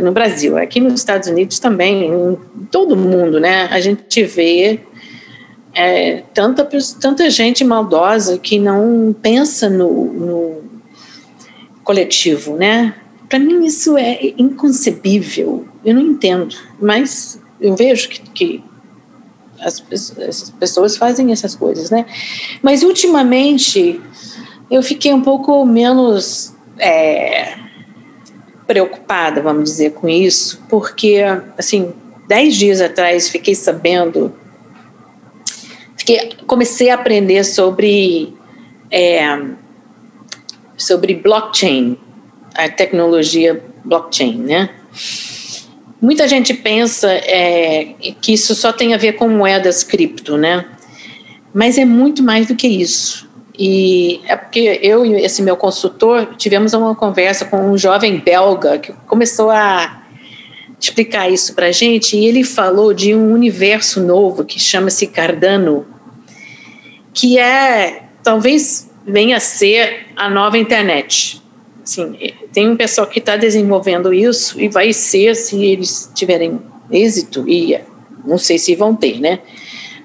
no 0.00 0.12
Brasil, 0.12 0.56
aqui 0.56 0.80
nos 0.80 0.94
Estados 0.94 1.28
Unidos 1.28 1.58
também, 1.58 2.04
em 2.04 2.36
todo 2.70 2.96
mundo, 2.96 3.40
né? 3.40 3.68
A 3.70 3.80
gente 3.80 4.24
vê 4.24 4.80
é, 5.74 6.22
tanta, 6.32 6.66
tanta 7.00 7.28
gente 7.28 7.64
maldosa 7.64 8.38
que 8.38 8.58
não 8.58 9.14
pensa 9.20 9.68
no, 9.68 10.04
no 10.04 10.62
coletivo, 11.84 12.56
né? 12.56 12.94
Para 13.28 13.38
mim 13.38 13.64
isso 13.64 13.96
é 13.96 14.18
inconcebível. 14.38 15.66
Eu 15.84 15.94
não 15.94 16.02
entendo, 16.02 16.56
mas 16.80 17.40
eu 17.60 17.76
vejo 17.76 18.08
que, 18.08 18.20
que 18.30 18.64
as, 19.60 19.82
as, 19.90 20.50
pessoas 20.58 20.96
fazem 20.96 21.32
essas 21.32 21.54
coisas, 21.54 21.90
né? 21.90 22.06
Mas 22.62 22.82
ultimamente 22.82 24.00
eu 24.70 24.82
fiquei 24.82 25.12
um 25.12 25.22
pouco 25.22 25.64
menos 25.64 26.54
é, 26.78 27.56
preocupada, 28.66 29.40
vamos 29.40 29.64
dizer, 29.64 29.92
com 29.92 30.08
isso, 30.08 30.62
porque 30.68 31.22
assim, 31.56 31.92
dez 32.26 32.54
dias 32.54 32.80
atrás 32.80 33.28
fiquei 33.28 33.54
sabendo, 33.54 34.34
fiquei, 35.96 36.32
comecei 36.46 36.90
a 36.90 36.94
aprender 36.94 37.44
sobre 37.44 38.34
é, 38.90 39.38
sobre 40.76 41.14
blockchain, 41.14 41.98
a 42.54 42.68
tecnologia 42.68 43.62
blockchain, 43.84 44.38
né? 44.38 44.70
Muita 46.00 46.28
gente 46.28 46.54
pensa 46.54 47.10
é, 47.10 47.94
que 48.20 48.32
isso 48.32 48.54
só 48.54 48.72
tem 48.72 48.94
a 48.94 48.96
ver 48.96 49.14
com 49.14 49.28
moedas 49.28 49.82
cripto, 49.82 50.36
né? 50.36 50.64
Mas 51.52 51.76
é 51.76 51.84
muito 51.84 52.22
mais 52.22 52.46
do 52.46 52.54
que 52.54 52.68
isso. 52.68 53.28
E 53.58 54.20
é 54.26 54.36
porque 54.36 54.78
eu 54.80 55.04
e 55.04 55.14
esse 55.14 55.42
meu 55.42 55.56
consultor 55.56 56.36
tivemos 56.36 56.72
uma 56.72 56.94
conversa 56.94 57.44
com 57.44 57.72
um 57.72 57.76
jovem 57.76 58.18
belga 58.20 58.78
que 58.78 58.92
começou 59.08 59.50
a 59.50 60.04
explicar 60.80 61.28
isso 61.28 61.54
para 61.54 61.66
a 61.66 61.72
gente 61.72 62.16
e 62.16 62.24
ele 62.24 62.44
falou 62.44 62.94
de 62.94 63.12
um 63.12 63.32
universo 63.32 64.00
novo 64.00 64.44
que 64.44 64.60
chama-se 64.60 65.08
Cardano, 65.08 65.84
que 67.12 67.36
é 67.36 68.04
talvez 68.22 68.88
venha 69.04 69.38
a 69.38 69.40
ser 69.40 70.06
a 70.14 70.30
nova 70.30 70.56
internet. 70.56 71.42
Assim, 71.88 72.18
tem 72.52 72.68
um 72.68 72.76
pessoal 72.76 73.06
que 73.06 73.18
está 73.18 73.34
desenvolvendo 73.34 74.12
isso 74.12 74.60
e 74.60 74.68
vai 74.68 74.92
ser 74.92 75.34
se 75.34 75.64
eles 75.64 76.12
tiverem 76.14 76.60
êxito 76.90 77.48
e 77.48 77.80
não 78.26 78.36
sei 78.36 78.58
se 78.58 78.76
vão 78.76 78.94
ter, 78.94 79.18
né? 79.18 79.38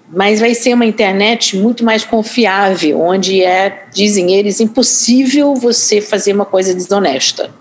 Mas 0.09 0.39
vai 0.39 0.55
ser 0.55 0.75
uma 0.75 0.85
internet 0.85 1.57
muito 1.57 1.83
mais 1.83 2.05
confiável, 2.05 3.01
onde 3.01 3.43
é, 3.43 3.83
dizem 3.93 4.33
eles, 4.33 4.61
impossível 4.61 5.55
você 5.55 5.99
fazer 5.99 6.31
uma 6.31 6.45
coisa 6.45 6.73
desonesta. 6.73 7.53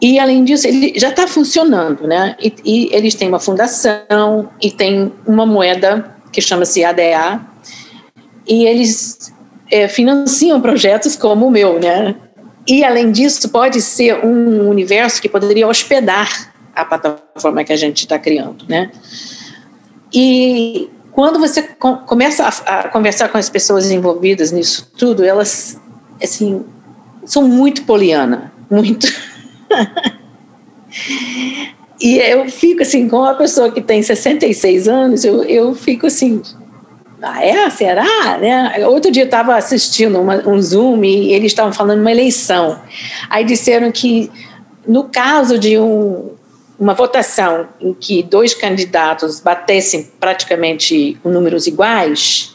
E 0.00 0.20
além 0.20 0.44
disso, 0.44 0.68
ele 0.68 0.92
já 0.96 1.08
está 1.08 1.26
funcionando, 1.26 2.06
né? 2.06 2.36
E, 2.40 2.54
e, 2.64 2.94
eles 2.94 3.16
têm 3.16 3.26
uma 3.26 3.40
fundação 3.40 4.50
e 4.60 4.70
tem 4.70 5.12
uma 5.26 5.44
moeda 5.44 6.16
que 6.30 6.40
chama-se 6.40 6.84
ADA 6.84 7.44
e 8.46 8.66
eles 8.66 9.32
é, 9.68 9.88
financiam 9.88 10.60
projetos 10.60 11.16
como 11.16 11.48
o 11.48 11.50
meu, 11.50 11.80
né? 11.80 12.14
E, 12.66 12.84
além 12.84 13.10
disso, 13.10 13.48
pode 13.48 13.80
ser 13.80 14.24
um 14.24 14.68
universo 14.68 15.20
que 15.20 15.28
poderia 15.28 15.66
hospedar 15.66 16.52
a 16.74 16.84
plataforma 16.84 17.64
que 17.64 17.72
a 17.72 17.76
gente 17.76 18.04
está 18.04 18.18
criando, 18.18 18.64
né? 18.68 18.90
E 20.12 20.90
quando 21.10 21.38
você 21.38 21.62
começa 22.06 22.44
a, 22.44 22.80
a, 22.80 22.88
conversar 22.88 23.28
com 23.28 23.38
as 23.38 23.50
pessoas 23.50 23.90
envolvidas 23.90 24.52
nisso 24.52 24.90
tudo, 24.96 25.24
elas, 25.24 25.80
assim, 26.22 26.64
são 27.24 27.48
muito 27.48 27.84
poliana, 27.84 28.52
muito... 28.70 29.06
e 32.00 32.18
eu 32.18 32.48
fico, 32.48 32.82
assim, 32.82 33.08
com 33.08 33.18
uma 33.18 33.34
pessoa 33.34 33.70
que 33.70 33.80
tem 33.80 34.02
66 34.02 34.88
anos, 34.88 35.24
eu, 35.24 35.42
eu 35.44 35.74
fico, 35.74 36.06
assim, 36.06 36.42
ah, 37.22 37.44
é? 37.44 37.70
Será? 37.70 38.38
Né? 38.38 38.86
Outro 38.86 39.10
dia 39.10 39.22
eu 39.22 39.26
estava 39.26 39.56
assistindo 39.56 40.20
uma, 40.20 40.36
um 40.48 40.60
Zoom 40.60 41.04
e 41.04 41.32
eles 41.32 41.52
estavam 41.52 41.72
falando 41.72 41.98
de 41.98 42.00
uma 42.02 42.10
eleição. 42.10 42.80
Aí 43.30 43.44
disseram 43.44 43.92
que, 43.92 44.30
no 44.86 45.04
caso 45.04 45.58
de 45.58 45.78
um, 45.78 46.32
uma 46.78 46.94
votação 46.94 47.68
em 47.80 47.94
que 47.94 48.24
dois 48.24 48.54
candidatos 48.54 49.38
batessem 49.38 50.10
praticamente 50.18 51.16
com 51.22 51.30
números 51.30 51.68
iguais, 51.68 52.54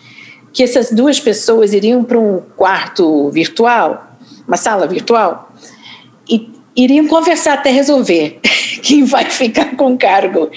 que 0.52 0.62
essas 0.62 0.92
duas 0.92 1.18
pessoas 1.18 1.72
iriam 1.72 2.04
para 2.04 2.20
um 2.20 2.42
quarto 2.58 3.30
virtual, 3.30 4.18
uma 4.46 4.58
sala 4.58 4.86
virtual, 4.86 5.54
e 6.30 6.52
iriam 6.76 7.08
conversar 7.08 7.54
até 7.54 7.70
resolver 7.70 8.42
quem 8.84 9.06
vai 9.06 9.26
ficar 9.26 9.78
com 9.78 9.94
o 9.94 9.98
cargo. 9.98 10.52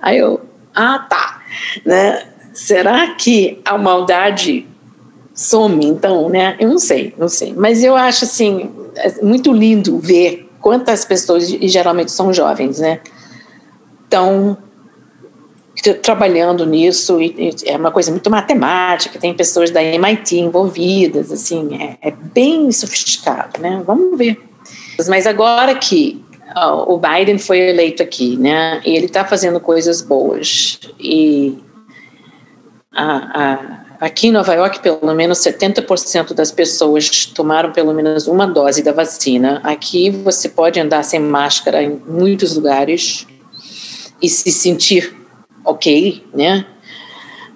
Aí 0.00 0.18
eu, 0.18 0.40
ah, 0.74 0.98
tá. 1.08 1.40
Né? 1.86 2.27
Será 2.58 3.14
que 3.14 3.60
a 3.64 3.78
maldade 3.78 4.66
some, 5.32 5.86
então, 5.86 6.28
né? 6.28 6.56
Eu 6.58 6.68
não 6.68 6.78
sei, 6.78 7.14
não 7.16 7.28
sei. 7.28 7.54
Mas 7.56 7.84
eu 7.84 7.94
acho, 7.94 8.24
assim, 8.24 8.68
é 8.96 9.22
muito 9.22 9.52
lindo 9.52 9.98
ver 10.00 10.50
quantas 10.60 11.04
pessoas, 11.04 11.48
e 11.48 11.68
geralmente 11.68 12.10
são 12.10 12.32
jovens, 12.32 12.80
né? 12.80 13.00
Estão 14.04 14.58
trabalhando 16.02 16.66
nisso, 16.66 17.22
e, 17.22 17.54
é 17.64 17.76
uma 17.76 17.92
coisa 17.92 18.10
muito 18.10 18.28
matemática, 18.28 19.20
tem 19.20 19.32
pessoas 19.32 19.70
da 19.70 19.80
MIT 19.80 20.40
envolvidas, 20.40 21.30
assim, 21.30 21.78
é, 21.80 22.08
é 22.08 22.10
bem 22.10 22.72
sofisticado, 22.72 23.60
né? 23.60 23.80
Vamos 23.86 24.18
ver. 24.18 24.36
Mas 25.08 25.28
agora 25.28 25.76
que 25.76 26.20
o 26.88 26.98
Biden 26.98 27.38
foi 27.38 27.60
eleito 27.60 28.02
aqui, 28.02 28.36
né? 28.36 28.80
E 28.84 28.96
ele 28.96 29.06
está 29.06 29.24
fazendo 29.24 29.60
coisas 29.60 30.02
boas. 30.02 30.80
E 30.98 31.56
a, 32.98 33.42
a, 33.44 34.06
aqui 34.06 34.26
em 34.26 34.32
Nova 34.32 34.52
York, 34.54 34.80
pelo 34.80 35.14
menos 35.14 35.38
70% 35.38 36.34
das 36.34 36.50
pessoas 36.50 37.26
tomaram 37.26 37.70
pelo 37.70 37.94
menos 37.94 38.26
uma 38.26 38.46
dose 38.46 38.82
da 38.82 38.92
vacina. 38.92 39.60
Aqui 39.62 40.10
você 40.10 40.48
pode 40.48 40.80
andar 40.80 41.04
sem 41.04 41.20
máscara 41.20 41.80
em 41.82 42.02
muitos 42.06 42.56
lugares 42.56 43.24
e 44.20 44.28
se 44.28 44.50
sentir 44.50 45.16
ok, 45.64 46.24
né? 46.34 46.66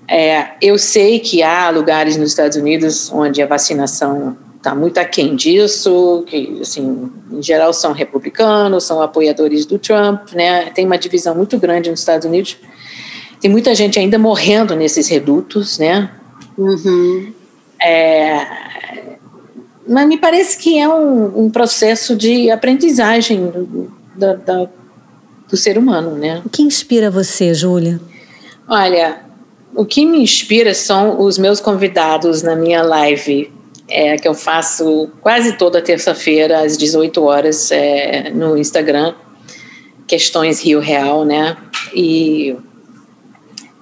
É, 0.06 0.52
eu 0.60 0.78
sei 0.78 1.18
que 1.18 1.42
há 1.42 1.70
lugares 1.70 2.16
nos 2.16 2.30
Estados 2.30 2.56
Unidos 2.56 3.10
onde 3.12 3.42
a 3.42 3.46
vacinação 3.46 4.36
está 4.56 4.74
muito 4.76 4.98
aquém 4.98 5.34
disso, 5.34 6.22
que, 6.26 6.58
assim, 6.60 7.10
em 7.32 7.42
geral 7.42 7.72
são 7.72 7.92
republicanos, 7.92 8.84
são 8.84 9.02
apoiadores 9.02 9.66
do 9.66 9.76
Trump, 9.76 10.32
né? 10.32 10.70
Tem 10.70 10.86
uma 10.86 10.98
divisão 10.98 11.34
muito 11.34 11.58
grande 11.58 11.90
nos 11.90 12.00
Estados 12.00 12.26
Unidos 12.26 12.58
tem 13.42 13.50
muita 13.50 13.74
gente 13.74 13.98
ainda 13.98 14.20
morrendo 14.20 14.76
nesses 14.76 15.08
redutos, 15.08 15.76
né? 15.76 16.08
Uhum. 16.56 17.32
É, 17.82 18.46
mas 19.86 20.06
me 20.06 20.16
parece 20.16 20.56
que 20.56 20.78
é 20.78 20.88
um, 20.88 21.46
um 21.46 21.50
processo 21.50 22.14
de 22.14 22.48
aprendizagem 22.52 23.48
do, 23.48 23.92
da, 24.14 24.34
da, 24.34 24.68
do 25.50 25.56
ser 25.56 25.76
humano, 25.76 26.12
né? 26.12 26.40
O 26.46 26.48
que 26.48 26.62
inspira 26.62 27.10
você, 27.10 27.52
Júlia? 27.52 28.00
Olha, 28.68 29.22
o 29.74 29.84
que 29.84 30.06
me 30.06 30.22
inspira 30.22 30.72
são 30.72 31.20
os 31.20 31.36
meus 31.36 31.58
convidados 31.58 32.44
na 32.44 32.54
minha 32.54 32.80
live, 32.80 33.52
é, 33.88 34.16
que 34.16 34.28
eu 34.28 34.34
faço 34.34 35.10
quase 35.20 35.54
toda 35.54 35.82
terça-feira, 35.82 36.60
às 36.60 36.78
18 36.78 37.20
horas, 37.24 37.72
é, 37.72 38.30
no 38.30 38.56
Instagram, 38.56 39.14
Questões 40.06 40.62
Rio 40.62 40.78
Real, 40.78 41.24
né? 41.24 41.56
E 41.92 42.56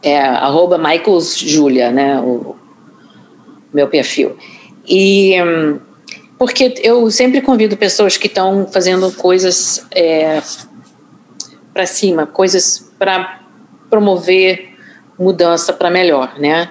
é 0.02 0.18
arroba 0.18 0.78
Michaels 0.78 1.38
Julia, 1.38 1.90
né, 1.90 2.20
o 2.20 2.56
meu 3.72 3.88
perfil. 3.88 4.36
E 4.88 5.34
porque 6.38 6.74
eu 6.82 7.10
sempre 7.10 7.42
convido 7.42 7.76
pessoas 7.76 8.16
que 8.16 8.26
estão 8.26 8.66
fazendo 8.66 9.12
coisas 9.12 9.86
é, 9.90 10.40
para 11.74 11.84
cima, 11.84 12.26
coisas 12.26 12.90
para 12.98 13.42
promover 13.90 14.70
mudança 15.18 15.70
para 15.72 15.90
melhor, 15.90 16.38
né? 16.38 16.70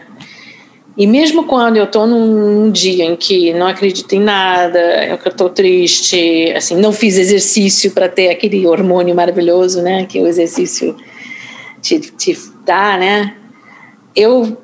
E 0.97 1.05
mesmo 1.05 1.45
quando 1.45 1.77
eu 1.77 1.83
estou 1.83 2.07
num 2.07 2.71
dia 2.71 3.05
em 3.05 3.15
que 3.15 3.53
não 3.53 3.67
acredito 3.67 4.11
em 4.13 4.19
nada, 4.19 5.05
eu 5.05 5.15
estou 5.15 5.49
triste, 5.49 6.51
assim, 6.55 6.75
não 6.75 6.91
fiz 6.91 7.17
exercício 7.17 7.91
para 7.91 8.09
ter 8.09 8.29
aquele 8.29 8.65
hormônio 8.65 9.15
maravilhoso, 9.15 9.83
né? 9.83 10.05
Que 10.07 10.19
o 10.19 10.27
exercício 10.27 10.97
te, 11.79 11.99
te 11.99 12.35
dá, 12.65 12.97
né? 12.97 13.35
Eu, 14.15 14.61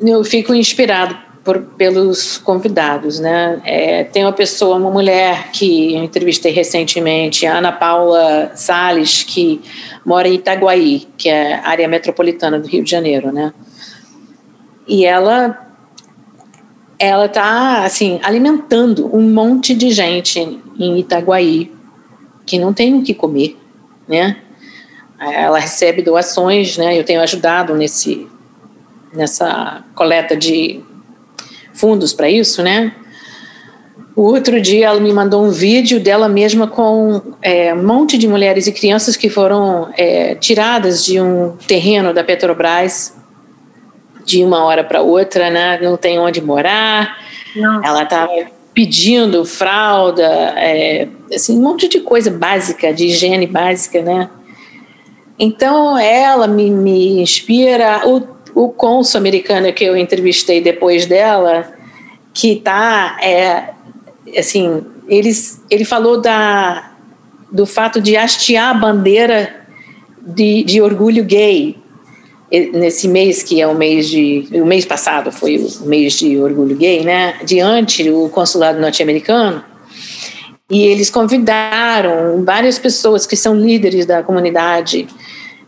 eu 0.00 0.24
fico 0.24 0.54
inspirado 0.54 1.16
por, 1.46 1.62
pelos 1.78 2.38
convidados, 2.38 3.20
né? 3.20 3.60
É, 3.64 4.04
tem 4.04 4.24
uma 4.24 4.32
pessoa, 4.32 4.76
uma 4.76 4.90
mulher 4.90 5.50
que 5.52 5.94
eu 5.94 6.02
entrevistei 6.02 6.52
recentemente, 6.52 7.46
Ana 7.46 7.70
Paula 7.70 8.50
Sales, 8.56 9.22
que 9.22 9.60
mora 10.04 10.26
em 10.26 10.34
Itaguaí, 10.34 11.06
que 11.16 11.28
é 11.28 11.60
área 11.64 11.86
metropolitana 11.86 12.58
do 12.58 12.66
Rio 12.66 12.82
de 12.82 12.90
Janeiro, 12.90 13.32
né? 13.32 13.54
E 14.88 15.06
ela 15.06 15.62
ela 16.98 17.26
está 17.26 17.84
assim 17.84 18.18
alimentando 18.22 19.14
um 19.14 19.30
monte 19.30 19.74
de 19.74 19.90
gente 19.90 20.40
em 20.78 20.98
Itaguaí 20.98 21.70
que 22.46 22.58
não 22.58 22.72
tem 22.72 22.94
o 22.94 23.02
que 23.02 23.12
comer, 23.12 23.56
né? 24.08 24.38
Ela 25.18 25.58
recebe 25.58 26.02
doações, 26.02 26.76
né? 26.76 26.98
Eu 26.98 27.04
tenho 27.04 27.20
ajudado 27.20 27.74
nesse 27.74 28.28
nessa 29.12 29.82
coleta 29.94 30.36
de 30.36 30.80
fundos 31.72 32.12
para 32.12 32.28
isso, 32.28 32.62
né? 32.62 32.92
O 34.14 34.22
outro 34.22 34.60
dia 34.60 34.86
ela 34.86 35.00
me 35.00 35.12
mandou 35.12 35.44
um 35.44 35.50
vídeo 35.50 36.00
dela 36.00 36.28
mesma 36.28 36.66
com 36.66 37.20
é, 37.42 37.74
um 37.74 37.86
monte 37.86 38.16
de 38.16 38.26
mulheres 38.26 38.66
e 38.66 38.72
crianças 38.72 39.14
que 39.14 39.28
foram 39.28 39.90
é, 39.96 40.34
tiradas 40.34 41.04
de 41.04 41.20
um 41.20 41.56
terreno 41.68 42.14
da 42.14 42.24
Petrobras 42.24 43.14
de 44.24 44.42
uma 44.42 44.64
hora 44.64 44.82
para 44.82 45.02
outra, 45.02 45.50
né? 45.50 45.78
Não 45.80 45.96
tem 45.96 46.18
onde 46.18 46.40
morar. 46.40 47.18
Nossa. 47.54 47.86
Ela 47.86 48.02
estava 48.02 48.32
pedindo 48.74 49.44
fralda, 49.44 50.26
é, 50.56 51.08
assim, 51.32 51.58
um 51.58 51.62
monte 51.62 51.88
de 51.88 52.00
coisa 52.00 52.30
básica, 52.30 52.92
de 52.92 53.06
higiene 53.06 53.46
básica, 53.46 54.02
né? 54.02 54.28
Então 55.38 55.98
ela 55.98 56.46
me, 56.46 56.70
me 56.70 57.20
inspira. 57.20 58.02
O, 58.06 58.22
o 58.54 58.68
cônsul 58.70 59.18
americano 59.18 59.72
que 59.72 59.84
eu 59.84 59.96
entrevistei 59.96 60.60
depois 60.60 61.06
dela, 61.06 61.72
que 62.32 62.56
tá 62.56 63.18
é, 63.20 63.70
assim, 64.38 64.82
eles, 65.08 65.62
ele 65.70 65.84
falou 65.84 66.20
da, 66.20 66.92
do 67.52 67.66
fato 67.66 68.00
de 68.00 68.16
hastear 68.16 68.70
a 68.70 68.74
bandeira 68.74 69.66
de, 70.20 70.64
de 70.64 70.80
orgulho 70.80 71.24
gay 71.24 71.76
nesse 72.50 73.08
mês 73.08 73.42
que 73.42 73.60
é 73.60 73.66
o 73.66 73.74
mês 73.74 74.08
de 74.08 74.48
o 74.52 74.64
mês 74.64 74.84
passado 74.84 75.32
foi 75.32 75.56
o 75.58 75.86
mês 75.86 76.14
de 76.14 76.38
orgulho 76.38 76.76
gay, 76.76 77.02
né? 77.02 77.34
Diante 77.44 78.08
o 78.08 78.28
consulado 78.28 78.80
norte-americano 78.80 79.64
e 80.68 80.82
eles 80.82 81.10
convidaram 81.10 82.44
várias 82.44 82.78
pessoas 82.78 83.26
que 83.26 83.36
são 83.36 83.54
líderes 83.54 84.04
da 84.04 84.22
comunidade. 84.22 85.06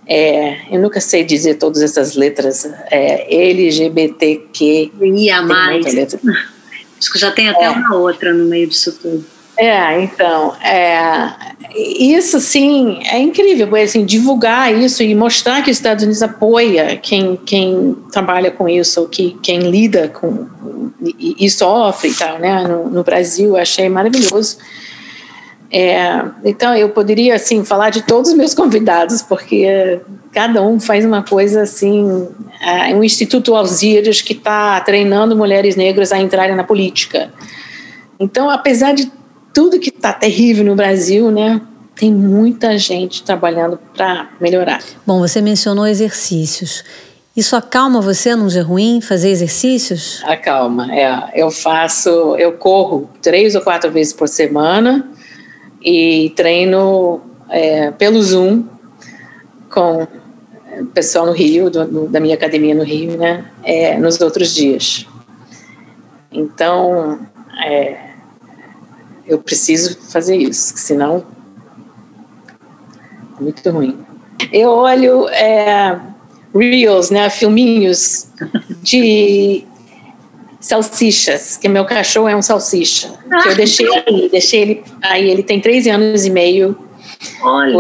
É, 0.07 0.75
eu 0.75 0.81
nunca 0.81 1.01
sei 1.01 1.23
dizer 1.23 1.55
todas 1.55 1.83
essas 1.83 2.17
letras. 2.17 2.65
É, 2.91 3.51
LGBTQ. 3.51 4.93
Ia 5.01 5.43
mais. 5.43 5.87
Acho 5.87 7.13
que 7.13 7.19
já 7.19 7.31
tem 7.31 7.49
até 7.49 7.65
é. 7.65 7.71
uma 7.71 7.95
outra 7.95 8.33
no 8.33 8.45
meio 8.47 8.67
disso 8.67 8.99
tudo. 9.01 9.25
É, 9.61 10.01
então, 10.05 10.55
é, 10.63 11.35
isso 11.75 12.39
sim 12.39 13.01
é 13.05 13.19
incrível, 13.19 13.75
assim, 13.75 14.05
divulgar 14.05 14.73
isso 14.73 15.03
e 15.03 15.13
mostrar 15.17 15.63
que 15.63 15.71
os 15.71 15.77
Estados 15.77 16.05
Unidos 16.05 16.23
apoia 16.23 16.97
quem, 16.97 17.35
quem 17.45 17.97
trabalha 18.13 18.53
com 18.53 18.69
isso, 18.69 19.09
que 19.09 19.37
quem 19.43 19.69
lida 19.69 20.07
com 20.09 20.47
e, 21.03 21.45
e 21.45 21.51
sofre 21.51 22.11
e 22.11 22.15
tal, 22.15 22.39
né? 22.39 22.69
No, 22.69 22.89
no 22.89 23.03
Brasil, 23.03 23.57
achei 23.57 23.89
maravilhoso. 23.89 24.59
É, 25.71 26.25
então, 26.45 26.75
eu 26.77 26.91
poderia, 26.91 27.35
assim, 27.35 27.65
falar 27.65 27.91
de 27.91 28.03
todos 28.03 28.31
os 28.31 28.37
meus 28.37 28.55
convidados, 28.55 29.23
porque 29.23 30.01
cada 30.33 30.63
um 30.63 30.79
faz 30.79 31.05
uma 31.05 31.23
coisa, 31.25 31.63
assim, 31.63 32.29
é 32.61 32.95
um 32.95 33.03
Instituto 33.03 33.57
Alzírios 33.57 34.23
que 34.23 34.35
está 34.35 34.81
treinando 34.81 35.37
mulheres 35.37 35.75
negras 35.75 36.13
a 36.13 36.19
entrarem 36.19 36.55
na 36.55 36.65
política. 36.65 37.33
Então, 38.21 38.49
apesar 38.49 38.95
de 38.95 39.18
tudo 39.59 39.81
que 39.81 39.89
está 39.89 40.13
terrível 40.13 40.65
no 40.65 40.77
Brasil, 40.77 41.33
né, 41.33 41.61
tem 41.97 42.15
muita 42.15 42.79
gente 42.79 43.25
trabalhando 43.25 43.77
para 43.93 44.31
melhorar. 44.41 44.81
Bom, 45.05 45.19
você 45.19 45.41
mencionou 45.41 45.85
exercícios. 45.85 46.85
Isso 47.37 47.57
acalma 47.57 48.01
você 48.01 48.37
num 48.37 48.47
dia 48.47 48.63
ruim, 48.63 49.01
fazer 49.01 49.31
exercícios? 49.31 50.23
Acalma, 50.25 50.95
é. 50.95 51.33
Eu 51.35 51.51
faço, 51.51 52.37
eu 52.39 52.53
corro 52.53 53.11
três 53.21 53.57
ou 53.57 53.61
quatro 53.61 53.91
vezes 53.91 54.13
por 54.13 54.29
semana 54.29 55.11
e 55.83 56.33
treino 56.37 57.21
é, 57.51 57.91
pelo 57.91 58.23
Zoom 58.23 58.63
com 59.69 60.07
o 60.79 60.87
pessoal 60.95 61.27
no 61.27 61.33
Rio, 61.33 61.69
do, 61.69 61.85
do, 61.85 62.07
da 62.07 62.21
minha 62.21 62.37
academia 62.37 62.77
no 62.77 62.85
Rio, 62.85 63.17
né, 63.17 63.45
é, 63.65 63.99
nos 63.99 64.21
outros 64.21 64.55
dias. 64.55 65.05
Então, 66.31 67.19
é, 67.67 68.08
eu 69.29 69.39
preciso 69.39 69.99
fazer 70.11 70.37
isso, 70.37 70.73
senão 70.77 71.25
é 73.39 73.43
muito 73.43 73.71
ruim. 73.71 73.99
Eu 74.53 74.71
olho 74.71 75.29
é, 75.29 76.01
reels, 76.55 77.11
né, 77.11 77.29
filminhos 77.29 78.29
de 78.83 79.65
salsichas, 80.61 81.57
que 81.57 81.69
meu 81.69 81.85
cachorro 81.85 82.29
é 82.29 82.35
um 82.35 82.43
salsicha. 82.43 83.13
Ah, 83.31 83.43
que 83.43 83.49
eu 83.49 83.57
deixei 83.57 83.87
aí, 83.95 84.29
deixei 84.31 84.63
ele 84.63 84.85
aí, 85.03 85.31
ele 85.31 85.43
tem 85.43 85.61
13 85.61 85.91
anos 85.91 86.25
e 86.25 86.31
meio. 86.31 86.77
Olha. 87.43 87.77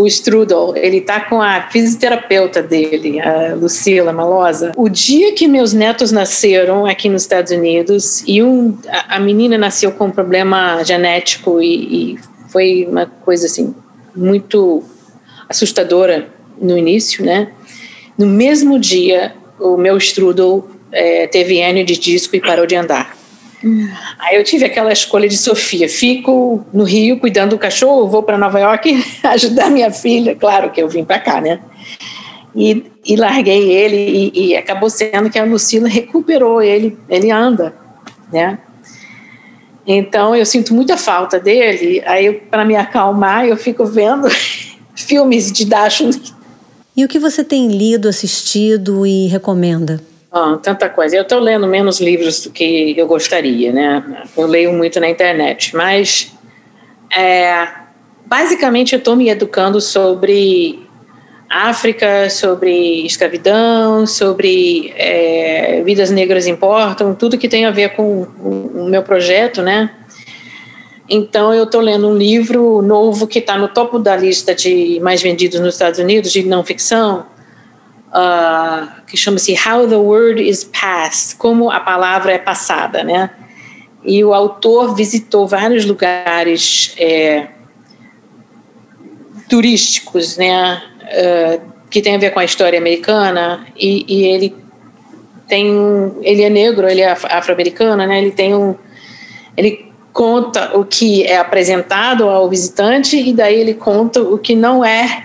O 0.00 0.06
Strudel, 0.06 0.74
ele 0.76 1.00
tá 1.00 1.20
com 1.20 1.40
a 1.40 1.68
fisioterapeuta 1.70 2.62
dele, 2.62 3.20
a 3.20 3.54
Lucila 3.54 4.12
Malosa. 4.12 4.72
O 4.76 4.88
dia 4.88 5.32
que 5.32 5.46
meus 5.46 5.72
netos 5.72 6.10
nasceram 6.10 6.86
aqui 6.86 7.08
nos 7.08 7.22
Estados 7.22 7.52
Unidos 7.52 8.22
e 8.26 8.42
um, 8.42 8.76
a, 8.88 9.16
a 9.16 9.20
menina 9.20 9.58
nasceu 9.58 9.92
com 9.92 10.06
um 10.06 10.10
problema 10.10 10.82
genético 10.82 11.60
e, 11.60 12.12
e 12.14 12.18
foi 12.48 12.86
uma 12.90 13.06
coisa 13.06 13.46
assim 13.46 13.74
muito 14.14 14.82
assustadora 15.48 16.28
no 16.60 16.76
início, 16.76 17.24
né? 17.24 17.48
No 18.16 18.26
mesmo 18.26 18.78
dia, 18.78 19.34
o 19.58 19.76
meu 19.76 19.96
Strudel 19.96 20.68
é, 20.92 21.26
teve 21.26 21.58
hérnia 21.58 21.84
de 21.84 21.98
disco 21.98 22.36
e 22.36 22.40
parou 22.40 22.66
de 22.66 22.76
andar. 22.76 23.16
Hum. 23.62 23.88
Aí 24.18 24.36
eu 24.36 24.44
tive 24.44 24.64
aquela 24.64 24.92
escolha 24.92 25.28
de 25.28 25.36
Sofia: 25.36 25.88
fico 25.88 26.64
no 26.72 26.84
Rio 26.84 27.18
cuidando 27.18 27.50
do 27.50 27.58
cachorro, 27.58 28.08
vou 28.08 28.22
para 28.22 28.38
Nova 28.38 28.58
York 28.58 29.04
ajudar 29.24 29.70
minha 29.70 29.90
filha. 29.90 30.34
Claro 30.34 30.70
que 30.70 30.80
eu 30.80 30.88
vim 30.88 31.04
para 31.04 31.18
cá, 31.18 31.40
né? 31.40 31.60
E, 32.54 32.84
e 33.04 33.14
larguei 33.16 33.70
ele, 33.70 34.32
e, 34.34 34.48
e, 34.48 34.56
acabou 34.56 34.90
sendo 34.90 35.30
que 35.30 35.38
a 35.38 35.44
Lucila 35.44 35.88
recuperou 35.88 36.60
ele, 36.60 36.98
ele 37.08 37.30
anda, 37.30 37.72
né? 38.32 38.58
Então 39.86 40.34
eu 40.34 40.44
sinto 40.44 40.74
muita 40.74 40.96
falta 40.96 41.38
dele. 41.38 42.02
Aí, 42.04 42.32
para 42.32 42.64
me 42.64 42.76
acalmar, 42.76 43.46
eu 43.46 43.56
fico 43.56 43.84
vendo 43.84 44.28
filmes 44.94 45.52
de 45.52 45.64
Dacho. 45.64 46.10
E 46.96 47.04
o 47.04 47.08
que 47.08 47.18
você 47.18 47.44
tem 47.44 47.68
lido, 47.68 48.08
assistido 48.08 49.06
e 49.06 49.26
recomenda? 49.28 50.00
Ah, 50.32 50.56
tanta 50.62 50.88
coisa. 50.88 51.16
Eu 51.16 51.22
estou 51.22 51.40
lendo 51.40 51.66
menos 51.66 52.00
livros 52.00 52.44
do 52.44 52.50
que 52.50 52.94
eu 52.96 53.06
gostaria, 53.06 53.72
né? 53.72 54.24
Eu 54.36 54.46
leio 54.46 54.72
muito 54.72 55.00
na 55.00 55.08
internet, 55.08 55.74
mas 55.74 56.32
é, 57.16 57.66
basicamente 58.26 58.92
eu 58.92 59.00
estou 59.00 59.16
me 59.16 59.28
educando 59.28 59.80
sobre 59.80 60.88
África, 61.48 62.30
sobre 62.30 63.04
escravidão, 63.04 64.06
sobre 64.06 64.94
é, 64.96 65.82
vidas 65.84 66.12
negras 66.12 66.46
importam, 66.46 67.12
tudo 67.12 67.36
que 67.36 67.48
tem 67.48 67.66
a 67.66 67.72
ver 67.72 67.96
com 67.96 68.22
o 68.22 68.86
meu 68.88 69.02
projeto, 69.02 69.62
né? 69.62 69.90
Então 71.08 71.52
eu 71.52 71.64
estou 71.64 71.80
lendo 71.80 72.08
um 72.08 72.16
livro 72.16 72.80
novo 72.82 73.26
que 73.26 73.40
está 73.40 73.58
no 73.58 73.66
topo 73.66 73.98
da 73.98 74.16
lista 74.16 74.54
de 74.54 75.00
mais 75.02 75.20
vendidos 75.20 75.58
nos 75.58 75.74
Estados 75.74 75.98
Unidos 75.98 76.30
de 76.30 76.44
não 76.44 76.62
ficção 76.62 77.26
uh, 78.10 79.02
que 79.06 79.16
chama-se 79.16 79.54
How 79.54 79.86
the 79.86 79.96
Word 79.96 80.42
is 80.42 80.64
Passed, 80.64 81.36
como 81.36 81.70
a 81.70 81.80
palavra 81.80 82.32
é 82.32 82.38
passada, 82.38 83.02
né? 83.02 83.30
E 84.04 84.24
o 84.24 84.32
autor 84.32 84.94
visitou 84.94 85.46
vários 85.46 85.84
lugares 85.84 86.94
é, 86.98 87.48
turísticos, 89.48 90.36
né? 90.36 90.82
Uh, 91.02 91.70
que 91.90 92.00
tem 92.00 92.14
a 92.14 92.18
ver 92.18 92.30
com 92.30 92.38
a 92.38 92.44
história 92.44 92.78
americana 92.78 93.66
e, 93.76 94.04
e 94.08 94.24
ele 94.24 94.56
tem 95.48 95.66
ele 96.22 96.42
é 96.42 96.48
negro 96.48 96.88
ele 96.88 97.00
é 97.00 97.10
afro-americano 97.10 98.06
né 98.06 98.18
ele 98.18 98.30
tem 98.30 98.54
um 98.54 98.76
ele 99.56 99.90
conta 100.12 100.78
o 100.78 100.84
que 100.84 101.24
é 101.24 101.36
apresentado 101.36 102.28
ao 102.28 102.48
visitante 102.48 103.16
e 103.16 103.32
daí 103.32 103.58
ele 103.60 103.74
conta 103.74 104.22
o 104.22 104.38
que 104.38 104.54
não 104.54 104.84
é 104.84 105.24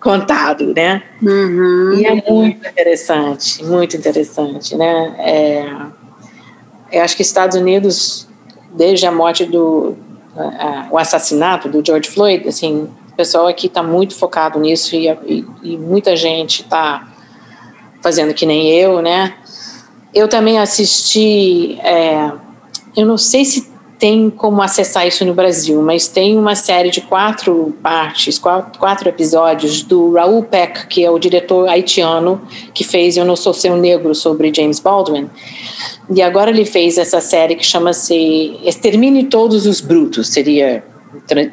contado, 0.00 0.72
né? 0.74 1.02
Uhum. 1.22 1.94
E 1.94 2.06
é 2.06 2.30
muito 2.30 2.68
interessante, 2.68 3.64
muito 3.64 3.96
interessante, 3.96 4.76
né? 4.76 5.14
É, 5.18 5.72
eu 6.92 7.02
acho 7.02 7.16
que 7.16 7.22
Estados 7.22 7.56
Unidos, 7.56 8.28
desde 8.74 9.06
a 9.06 9.12
morte 9.12 9.44
do 9.44 9.96
o 10.90 10.98
assassinato 10.98 11.68
do 11.68 11.84
George 11.84 12.08
Floyd, 12.08 12.46
assim, 12.48 12.88
o 13.12 13.16
pessoal 13.16 13.48
aqui 13.48 13.66
está 13.66 13.82
muito 13.82 14.14
focado 14.14 14.58
nisso 14.60 14.94
e, 14.94 15.08
e, 15.26 15.44
e 15.62 15.76
muita 15.76 16.14
gente 16.14 16.62
está 16.62 17.08
fazendo 18.00 18.32
que 18.32 18.46
nem 18.46 18.70
eu, 18.70 19.02
né? 19.02 19.34
Eu 20.14 20.28
também 20.28 20.58
assisti, 20.58 21.78
é, 21.80 22.30
eu 22.96 23.04
não 23.04 23.18
sei 23.18 23.44
se 23.44 23.67
tem 23.98 24.30
como 24.30 24.62
acessar 24.62 25.06
isso 25.06 25.24
no 25.24 25.34
Brasil, 25.34 25.82
mas 25.82 26.06
tem 26.06 26.38
uma 26.38 26.54
série 26.54 26.90
de 26.90 27.00
quatro 27.00 27.74
partes, 27.82 28.38
quatro, 28.38 28.78
quatro, 28.78 29.08
episódios 29.08 29.82
do 29.82 30.12
Raul 30.12 30.44
Peck, 30.44 30.86
que 30.86 31.04
é 31.04 31.10
o 31.10 31.18
diretor 31.18 31.68
haitiano 31.68 32.40
que 32.72 32.84
fez 32.84 33.16
Eu 33.16 33.24
Não 33.24 33.34
Sou 33.34 33.52
Seu 33.52 33.76
Negro 33.76 34.14
sobre 34.14 34.54
James 34.54 34.78
Baldwin. 34.78 35.28
E 36.14 36.22
agora 36.22 36.50
ele 36.50 36.64
fez 36.64 36.96
essa 36.96 37.20
série 37.20 37.56
que 37.56 37.66
chama-se 37.66 38.58
Extermine 38.64 39.24
Todos 39.24 39.66
os 39.66 39.80
Brutos, 39.80 40.28
seria 40.28 40.84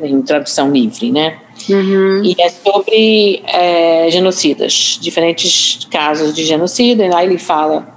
em 0.03 0.21
tradução 0.21 0.71
livre, 0.71 1.11
né? 1.11 1.37
Uhum. 1.69 2.23
E 2.23 2.35
é 2.39 2.49
sobre 2.49 3.41
é, 3.47 4.07
genocidas, 4.11 4.99
diferentes 5.01 5.87
casos 5.89 6.33
de 6.35 6.43
genocida. 6.43 7.03
E 7.03 7.09
lá 7.09 7.23
ele 7.23 7.37
fala 7.37 7.87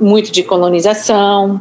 muito 0.00 0.32
de 0.32 0.42
colonização, 0.42 1.60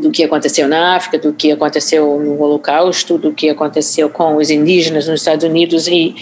do 0.00 0.10
que 0.10 0.24
aconteceu 0.24 0.66
na 0.66 0.96
África, 0.96 1.18
do 1.18 1.32
que 1.32 1.52
aconteceu 1.52 2.18
no 2.18 2.40
Holocausto, 2.40 3.18
do 3.18 3.32
que 3.32 3.48
aconteceu 3.48 4.08
com 4.08 4.36
os 4.36 4.50
indígenas 4.50 5.06
nos 5.06 5.20
Estados 5.20 5.44
Unidos 5.44 5.86
e 5.86 6.14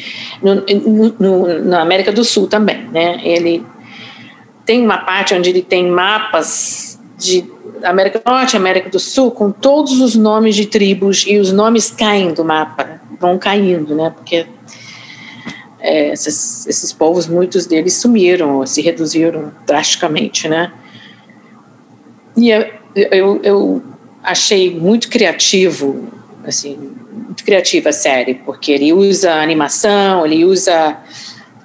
no, 0.43 0.57
no, 0.57 1.15
no, 1.19 1.65
na 1.65 1.81
América 1.81 2.13
do 2.13 2.25
Sul 2.25 2.47
também, 2.47 2.89
né? 2.89 3.21
Ele 3.23 3.65
tem 4.67 4.83
uma 4.85 4.99
parte 4.99 5.35
onde 5.35 5.49
ele 5.49 5.63
tem 5.63 5.89
mapas 5.89 6.99
de 7.17 7.45
América 7.83 8.19
do 8.19 8.31
Norte, 8.31 8.57
América 8.57 8.91
do 8.91 8.99
Sul, 8.99 9.31
com 9.31 9.51
todos 9.51 10.01
os 10.01 10.15
nomes 10.15 10.55
de 10.55 10.67
tribos 10.67 11.25
e 11.27 11.39
os 11.39 11.53
nomes 11.53 11.91
caem 11.91 12.35
do 12.35 12.45
mapa, 12.45 13.01
vão 13.19 13.39
caindo, 13.39 13.95
né? 13.95 14.11
Porque 14.11 14.47
é, 15.81 16.13
esses, 16.13 16.67
esses 16.67 16.93
povos, 16.93 17.27
muitos 17.27 17.67
deles 17.67 17.95
sumiram, 17.95 18.67
se 18.67 18.83
reduziram 18.83 19.53
drasticamente, 19.67 20.49
né? 20.49 20.73
E 22.37 22.51
eu, 22.51 22.78
eu, 22.95 23.41
eu 23.43 23.83
achei 24.23 24.75
muito 24.75 25.09
criativo, 25.09 26.09
assim, 26.45 26.77
muito 27.13 27.45
criativa 27.45 27.91
a 27.91 27.93
série, 27.93 28.35
porque 28.35 28.73
ele 28.73 28.93
usa 28.93 29.33
animação, 29.35 30.27
ele 30.27 30.45
usa 30.45 30.97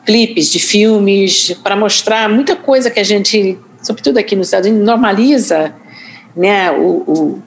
clipes 0.05 0.51
de 0.51 0.59
filmes 0.59 1.51
para 1.63 1.75
mostrar 1.75 2.29
muita 2.29 2.55
coisa 2.55 2.91
que 2.91 2.99
a 2.99 3.03
gente, 3.03 3.57
sobretudo 3.81 4.17
aqui 4.17 4.35
nos 4.35 4.47
Estados 4.47 4.69
Unidos, 4.69 4.85
normaliza, 4.85 5.73
né, 6.35 6.71
o, 6.71 7.03
o, 7.07 7.43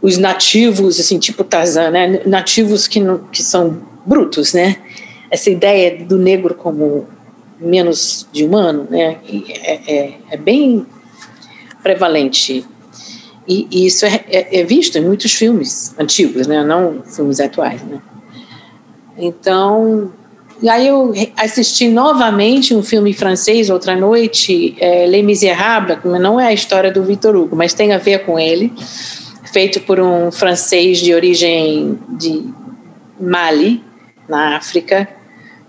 os 0.00 0.18
nativos, 0.18 0.98
assim, 0.98 1.18
tipo 1.18 1.44
Tarzan, 1.44 1.90
né, 1.90 2.22
nativos 2.26 2.88
que, 2.88 3.00
não, 3.00 3.18
que 3.30 3.42
são 3.42 3.82
brutos, 4.04 4.52
né, 4.52 4.76
essa 5.30 5.48
ideia 5.50 6.04
do 6.04 6.18
negro 6.18 6.54
como 6.54 7.06
menos 7.60 8.26
de 8.32 8.44
humano, 8.44 8.86
né, 8.90 9.18
é, 9.62 9.94
é, 9.94 10.14
é 10.30 10.36
bem 10.36 10.84
prevalente 11.82 12.64
e, 13.70 13.86
isso 13.86 14.06
é, 14.06 14.24
é, 14.28 14.60
é, 14.60 14.64
visto 14.64 14.96
em 14.96 15.02
muitos 15.02 15.32
filmes 15.32 15.94
antigos, 15.98 16.46
né, 16.46 16.62
não 16.64 17.02
filmes 17.04 17.40
atuais, 17.40 17.82
né. 17.82 18.00
Então, 19.16 20.12
e 20.62 20.68
aí 20.68 20.86
eu 20.86 21.12
assisti 21.36 21.88
novamente 21.88 22.74
um 22.74 22.82
filme 22.82 23.12
francês 23.12 23.68
outra 23.68 23.94
noite, 23.96 24.74
é, 24.78 25.06
Les 25.06 25.24
Miserables, 25.24 25.98
que 26.00 26.08
não 26.08 26.40
é 26.40 26.46
a 26.46 26.52
história 26.52 26.90
do 26.90 27.02
Victor 27.02 27.36
Hugo, 27.36 27.56
mas 27.56 27.74
tem 27.74 27.92
a 27.92 27.98
ver 27.98 28.24
com 28.24 28.38
ele, 28.38 28.72
feito 29.52 29.80
por 29.80 30.00
um 30.00 30.30
francês 30.30 30.98
de 30.98 31.12
origem 31.14 31.98
de 32.08 32.42
Mali, 33.20 33.82
na 34.28 34.56
África, 34.56 35.08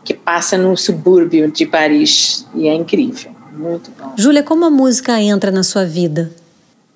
que 0.03 0.13
passa 0.13 0.57
no 0.57 0.75
subúrbio 0.77 1.51
de 1.51 1.65
Paris 1.65 2.45
e 2.55 2.67
é 2.67 2.73
incrível, 2.73 3.31
muito 3.51 3.91
bom. 3.97 4.13
Júlia, 4.17 4.43
como 4.43 4.65
a 4.65 4.69
música 4.69 5.19
entra 5.19 5.51
na 5.51 5.63
sua 5.63 5.85
vida? 5.85 6.31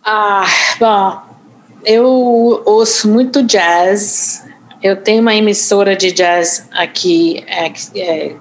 Ah, 0.09 0.45
bom, 0.79 1.21
eu 1.83 2.61
ouço 2.65 3.09
muito 3.09 3.43
jazz, 3.43 4.41
eu 4.81 4.95
tenho 4.95 5.21
uma 5.21 5.35
emissora 5.35 5.97
de 5.97 6.13
jazz 6.13 6.65
aqui 6.71 7.43
é, 7.45 7.73
é, 7.93 8.35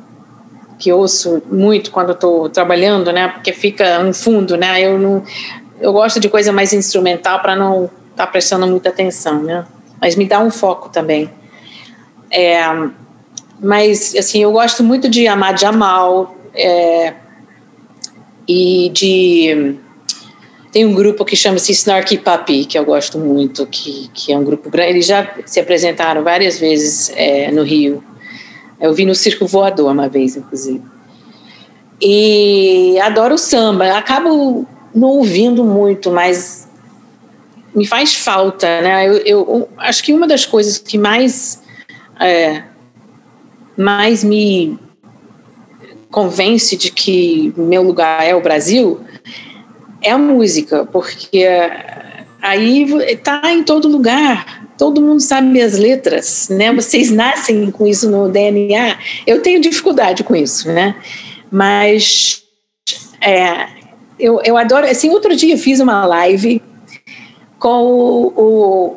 que 0.79 0.93
ouço 0.93 1.43
muito 1.51 1.91
quando 1.91 2.13
estou 2.13 2.49
trabalhando, 2.49 3.13
né? 3.13 3.27
Porque 3.27 3.53
fica 3.53 3.99
um 3.99 4.13
fundo, 4.13 4.57
né? 4.57 4.81
Eu 4.81 4.97
não, 4.97 5.25
eu 5.81 5.93
gosto 5.93 6.21
de 6.21 6.29
coisa 6.29 6.53
mais 6.53 6.73
instrumental 6.73 7.41
para 7.41 7.57
não 7.57 7.87
estar 8.13 8.27
tá 8.27 8.27
prestando 8.29 8.65
muita 8.69 8.91
atenção, 8.91 9.43
né? 9.43 9.67
Mas 10.01 10.15
me 10.15 10.25
dá 10.25 10.39
um 10.39 10.53
foco 10.53 10.89
também. 10.89 11.29
É, 12.31 12.63
mas 13.59 14.15
assim, 14.15 14.41
eu 14.41 14.53
gosto 14.53 14.85
muito 14.85 15.09
de 15.09 15.27
Ahmad 15.27 15.61
Jamal 15.61 16.37
é, 16.55 17.13
e 18.47 18.89
de 18.95 19.81
tem 20.77 20.85
um 20.85 20.93
grupo 20.93 21.25
que 21.25 21.35
chama-se 21.35 21.73
Snarky 21.73 22.19
Puppy, 22.19 22.67
que 22.67 22.79
eu 22.79 22.85
gosto 22.85 23.19
muito, 23.19 23.65
que, 23.65 24.11
que 24.13 24.31
é 24.31 24.37
um 24.37 24.45
grupo 24.45 24.69
grande. 24.69 24.91
Eles 24.91 25.07
já 25.07 25.27
se 25.47 25.59
apresentaram 25.59 26.23
várias 26.23 26.59
vezes 26.59 27.11
é, 27.17 27.51
no 27.51 27.63
Rio. 27.63 28.05
Eu 28.79 28.93
vi 28.93 29.07
no 29.07 29.15
Circo 29.15 29.47
Voador 29.47 29.91
uma 29.91 30.07
vez, 30.07 30.37
inclusive. 30.37 30.83
E 31.99 32.99
adoro 33.01 33.37
o 33.37 33.39
samba. 33.39 33.97
Acabo 33.97 34.67
não 34.95 35.09
ouvindo 35.09 35.65
muito, 35.65 36.11
mas 36.11 36.69
me 37.75 37.87
faz 37.87 38.15
falta, 38.15 38.67
né? 38.83 39.09
Eu, 39.09 39.17
eu 39.25 39.69
acho 39.79 40.05
que 40.05 40.13
uma 40.13 40.27
das 40.27 40.45
coisas 40.45 40.77
que 40.77 40.99
mais 40.99 41.63
é, 42.21 42.63
mais 43.79 44.23
me 44.23 44.79
convence 46.11 46.77
de 46.77 46.93
que 46.93 47.55
meu 47.57 47.83
lugar 47.83 48.23
é 48.23 48.35
o 48.35 48.43
Brasil 48.43 49.06
é 50.07 50.13
a 50.13 50.19
música, 50.19 50.85
porque 50.85 51.45
aí 52.41 52.85
está 53.09 53.43
em 53.53 53.65
todo 53.65 53.89
lugar, 53.89 54.69
todo 54.79 55.01
mundo 55.01 55.21
sabe 55.21 55.61
as 55.61 55.77
letras, 55.77 56.49
né? 56.49 56.73
Vocês 56.73 57.11
nascem 57.11 57.71
com 57.73 57.87
isso 57.87 58.09
no 58.09 58.29
DNA. 58.29 58.99
Eu 59.27 59.43
tenho 59.43 59.61
dificuldade 59.61 60.23
com 60.23 60.37
isso, 60.37 60.69
né? 60.69 60.95
Mas 61.51 62.45
é, 63.21 63.67
eu, 64.19 64.41
eu 64.45 64.57
adoro. 64.57 64.87
Assim, 64.87 65.11
outro 65.11 65.35
dia 65.35 65.55
eu 65.55 65.59
fiz 65.59 65.81
uma 65.81 66.07
live 66.07 66.63
com 67.59 67.83
o, 67.83 68.27
o, 68.37 68.97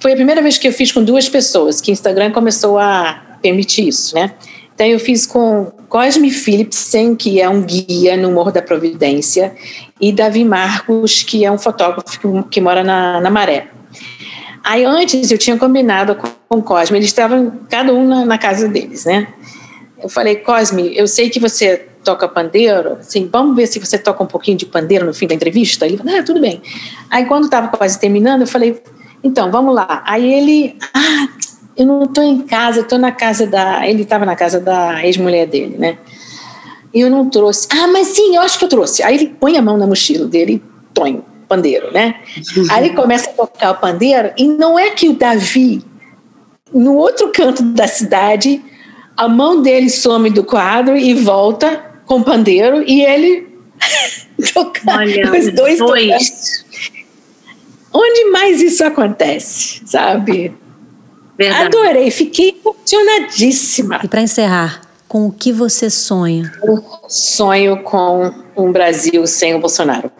Foi 0.00 0.12
a 0.12 0.16
primeira 0.16 0.40
vez 0.40 0.56
que 0.56 0.66
eu 0.66 0.72
fiz 0.72 0.90
com 0.90 1.04
duas 1.04 1.28
pessoas, 1.28 1.82
que 1.82 1.90
o 1.90 1.92
Instagram 1.92 2.30
começou 2.30 2.78
a 2.78 3.36
permitir 3.42 3.88
isso, 3.88 4.14
né? 4.14 4.32
Então 4.80 4.88
eu 4.88 4.98
fiz 4.98 5.26
com 5.26 5.66
Cosme 5.90 6.30
Philipsen, 6.30 7.14
que 7.14 7.38
é 7.38 7.46
um 7.46 7.60
guia 7.60 8.16
no 8.16 8.32
Morro 8.32 8.50
da 8.50 8.62
Providência, 8.62 9.54
e 10.00 10.10
Davi 10.10 10.42
Marcos, 10.42 11.22
que 11.22 11.44
é 11.44 11.52
um 11.52 11.58
fotógrafo 11.58 12.18
que, 12.18 12.48
que 12.48 12.60
mora 12.62 12.82
na, 12.82 13.20
na 13.20 13.28
Maré. 13.28 13.68
Aí 14.64 14.82
antes 14.86 15.30
eu 15.30 15.36
tinha 15.36 15.58
combinado 15.58 16.16
com 16.48 16.62
Cosme, 16.62 16.96
eles 16.96 17.10
estavam 17.10 17.60
cada 17.68 17.92
um 17.92 18.08
na, 18.08 18.24
na, 18.24 18.38
casa 18.38 18.68
deles, 18.68 19.04
né? 19.04 19.28
Eu 20.02 20.08
falei, 20.08 20.36
Cosme, 20.36 20.96
eu 20.96 21.06
sei 21.06 21.28
que 21.28 21.38
você 21.38 21.86
toca 22.02 22.26
pandeiro, 22.26 22.94
assim, 23.00 23.28
vamos 23.30 23.54
ver 23.54 23.66
se 23.66 23.78
você 23.78 23.98
toca 23.98 24.24
um 24.24 24.26
pouquinho 24.26 24.56
de 24.56 24.64
pandeiro 24.64 25.04
no 25.04 25.12
fim 25.12 25.26
da 25.26 25.34
entrevista? 25.34 25.84
Ele 25.84 25.98
falou, 25.98 26.16
ah, 26.16 26.22
tudo 26.22 26.40
bem. 26.40 26.62
Aí 27.10 27.26
quando 27.26 27.44
estava 27.44 27.68
quase 27.68 28.00
terminando, 28.00 28.40
eu 28.40 28.46
falei, 28.46 28.80
então, 29.22 29.50
vamos 29.50 29.74
lá. 29.74 30.02
Aí 30.06 30.32
ele, 30.32 30.76
ah, 30.94 31.28
eu 31.80 31.86
não 31.86 32.02
estou 32.02 32.22
em 32.22 32.42
casa, 32.42 32.80
estou 32.80 32.98
na 32.98 33.10
casa 33.10 33.46
da. 33.46 33.88
Ele 33.88 34.02
estava 34.02 34.26
na 34.26 34.36
casa 34.36 34.60
da 34.60 35.02
ex-mulher 35.02 35.46
dele, 35.46 35.76
né? 35.78 35.96
E 36.92 37.00
eu 37.00 37.08
não 37.08 37.30
trouxe. 37.30 37.66
Ah, 37.70 37.86
mas 37.86 38.08
sim, 38.08 38.36
eu 38.36 38.42
acho 38.42 38.58
que 38.58 38.66
eu 38.66 38.68
trouxe. 38.68 39.02
Aí 39.02 39.14
ele 39.14 39.34
põe 39.40 39.56
a 39.56 39.62
mão 39.62 39.78
na 39.78 39.86
mochila 39.86 40.26
dele 40.26 40.54
e 40.54 40.62
põe 40.94 41.24
pandeiro, 41.48 41.90
né? 41.90 42.16
Aí 42.70 42.84
ele 42.84 42.94
começa 42.94 43.30
a 43.30 43.32
tocar 43.32 43.70
o 43.70 43.76
pandeiro, 43.76 44.30
e 44.36 44.46
não 44.46 44.78
é 44.78 44.90
que 44.90 45.08
o 45.08 45.14
Davi, 45.14 45.82
no 46.70 46.96
outro 46.96 47.32
canto 47.32 47.62
da 47.62 47.88
cidade, 47.88 48.62
a 49.16 49.26
mão 49.26 49.62
dele 49.62 49.88
some 49.88 50.28
do 50.28 50.44
quadro 50.44 50.98
e 50.98 51.14
volta 51.14 51.82
com 52.04 52.18
o 52.18 52.24
pandeiro, 52.24 52.82
e 52.86 53.02
ele 53.02 53.48
toca 54.52 54.82
os 55.38 55.50
dois. 55.54 55.78
dois. 55.78 56.64
Onde 57.90 58.30
mais 58.30 58.60
isso 58.60 58.84
acontece, 58.84 59.80
sabe? 59.86 60.52
Verdade. 61.40 61.74
Adorei, 61.74 62.10
fiquei 62.10 62.60
emocionadíssima. 62.62 64.00
E 64.04 64.08
para 64.08 64.20
encerrar, 64.20 64.82
com 65.08 65.26
o 65.26 65.32
que 65.32 65.50
você 65.50 65.88
sonha? 65.88 66.52
Eu 66.62 66.84
sonho 67.08 67.82
com 67.82 68.30
um 68.54 68.70
Brasil 68.70 69.26
sem 69.26 69.54
o 69.54 69.58
Bolsonaro. 69.58 70.12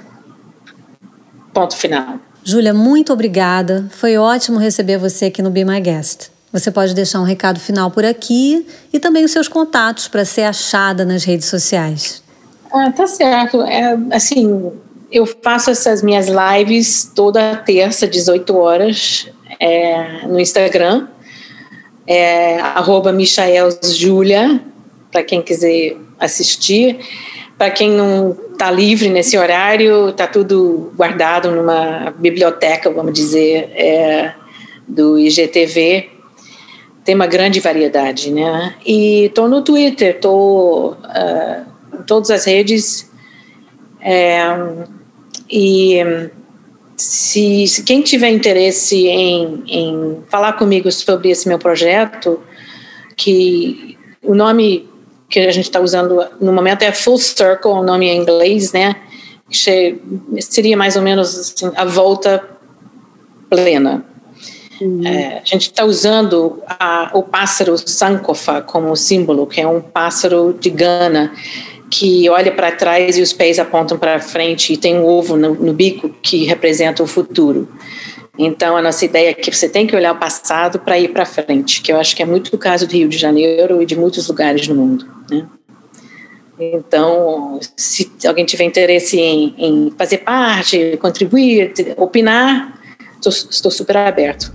Ponto 1.53 1.77
final. 1.77 2.15
Júlia, 2.43 2.73
muito 2.73 3.13
obrigada. 3.13 3.87
Foi 3.91 4.17
ótimo 4.17 4.59
receber 4.59 4.97
você 4.97 5.27
aqui 5.27 5.43
no 5.43 5.51
Be 5.51 5.63
My 5.63 5.79
Guest. 5.79 6.31
Você 6.51 6.71
pode 6.71 6.95
deixar 6.95 7.21
um 7.21 7.25
recado 7.25 7.61
final 7.61 7.91
por 7.91 8.03
aqui 8.03 8.67
e 8.91 8.99
também 8.99 9.23
os 9.23 9.31
seus 9.31 9.47
contatos 9.47 10.09
para 10.09 10.25
ser 10.25 10.45
achada 10.45 11.05
nas 11.05 11.23
redes 11.23 11.49
sociais. 11.49 12.23
Ah, 12.73 12.91
tá 12.91 13.07
certo. 13.07 13.61
É, 13.61 13.95
assim, 14.11 14.73
eu 15.11 15.27
faço 15.27 15.71
essas 15.71 16.03
minhas 16.03 16.27
lives 16.29 17.11
toda 17.15 17.57
terça, 17.57 18.07
18 18.07 18.57
horas, 18.57 19.29
é, 19.59 20.27
no 20.27 20.39
Instagram, 20.39 21.09
é, 22.07 22.61
arroba 22.61 23.13
para 25.11 25.23
quem 25.23 25.43
quiser 25.43 25.97
assistir. 26.19 26.99
Para 27.59 27.71
quem 27.71 27.91
não 27.91 28.37
tá 28.57 28.71
livre 28.71 29.09
nesse 29.11 29.37
horário, 29.37 30.13
tá 30.13 30.27
tudo 30.27 30.93
guardado 30.97 31.51
numa 31.51 32.15
biblioteca, 32.19 32.91
vamos 32.91 33.13
dizer, 33.13 33.71
é, 33.75 34.33
do 34.89 35.19
IGTV. 35.19 36.09
Tem 37.05 37.15
uma 37.15 37.27
grande 37.27 37.61
variedade, 37.61 38.31
né? 38.31 38.75
E 38.87 39.27
estou 39.27 39.49
no 39.49 39.63
Twitter, 39.63 40.17
estou 40.17 40.93
uh, 40.93 41.99
em 41.99 42.03
todas 42.03 42.31
as 42.31 42.45
redes. 42.45 43.11
É, 44.01 44.41
e 45.51 46.31
se, 46.97 47.67
se, 47.67 47.83
quem 47.83 48.03
tiver 48.03 48.29
interesse 48.29 49.07
em, 49.07 49.63
em 49.67 50.19
falar 50.29 50.53
comigo 50.55 50.91
sobre 50.93 51.31
esse 51.31 51.49
meu 51.49 51.59
projeto, 51.59 52.41
que 53.17 53.99
o 54.23 54.35
nome 54.35 54.89
que 55.29 55.41
a 55.41 55.51
gente 55.53 55.65
está 55.65 55.81
usando 55.81 56.25
no 56.41 56.53
momento 56.53 56.83
é 56.83 56.93
Full 56.93 57.19
Circle, 57.19 57.71
o 57.71 57.83
nome 57.83 58.07
em 58.07 58.21
inglês, 58.21 58.73
né? 58.73 58.97
Seria 60.41 60.77
mais 60.77 60.97
ou 60.97 61.03
menos 61.03 61.39
assim, 61.39 61.73
a 61.75 61.85
volta 61.85 62.45
plena. 63.49 64.05
Uhum. 64.81 65.07
É, 65.07 65.39
a 65.39 65.45
gente 65.45 65.63
está 65.63 65.85
usando 65.85 66.63
a, 66.67 67.11
o 67.13 67.23
pássaro 67.23 67.77
Sankofa 67.77 68.63
como 68.63 68.97
símbolo, 68.97 69.47
que 69.47 69.61
é 69.61 69.67
um 69.67 69.81
pássaro 69.81 70.57
de 70.59 70.71
Gana, 70.71 71.33
que 71.91 72.31
olha 72.31 72.53
para 72.53 72.71
trás 72.71 73.19
e 73.19 73.23
os 73.23 73.33
pés 73.33 73.59
apontam 73.59 73.99
para 73.99 74.21
frente 74.21 74.73
e 74.73 74.77
tem 74.77 74.97
um 74.97 75.05
ovo 75.05 75.37
no, 75.37 75.55
no 75.55 75.73
bico 75.73 76.09
que 76.23 76.45
representa 76.45 77.03
o 77.03 77.07
futuro. 77.07 77.69
Então, 78.39 78.77
a 78.77 78.81
nossa 78.81 79.05
ideia 79.05 79.31
é 79.31 79.35
que 79.35 79.55
você 79.55 79.69
tem 79.69 79.87
que 79.87 79.95
olhar 79.95 80.13
o 80.13 80.19
passado 80.19 80.79
para 80.79 80.99
ir 80.99 81.09
para 81.09 81.27
frente, 81.27 81.83
que 81.83 81.93
eu 81.93 81.99
acho 81.99 82.15
que 82.15 82.23
é 82.23 82.25
muito 82.25 82.55
o 82.55 82.59
caso 82.59 82.87
do 82.87 82.93
Rio 82.93 83.09
de 83.09 83.19
Janeiro 83.19 83.83
e 83.83 83.87
de 83.87 83.97
muitos 83.97 84.29
lugares 84.29 84.67
no 84.69 84.75
mundo. 84.77 85.07
Né? 85.31 85.47
Então, 86.59 87.59
se 87.77 88.11
alguém 88.27 88.45
tiver 88.45 88.65
interesse 88.65 89.19
em, 89.19 89.55
em 89.59 89.93
fazer 89.99 90.19
parte, 90.19 90.97
contribuir, 91.01 91.73
opinar, 91.97 92.79
estou, 93.19 93.71
super 93.71 93.97
aberto. 93.97 94.53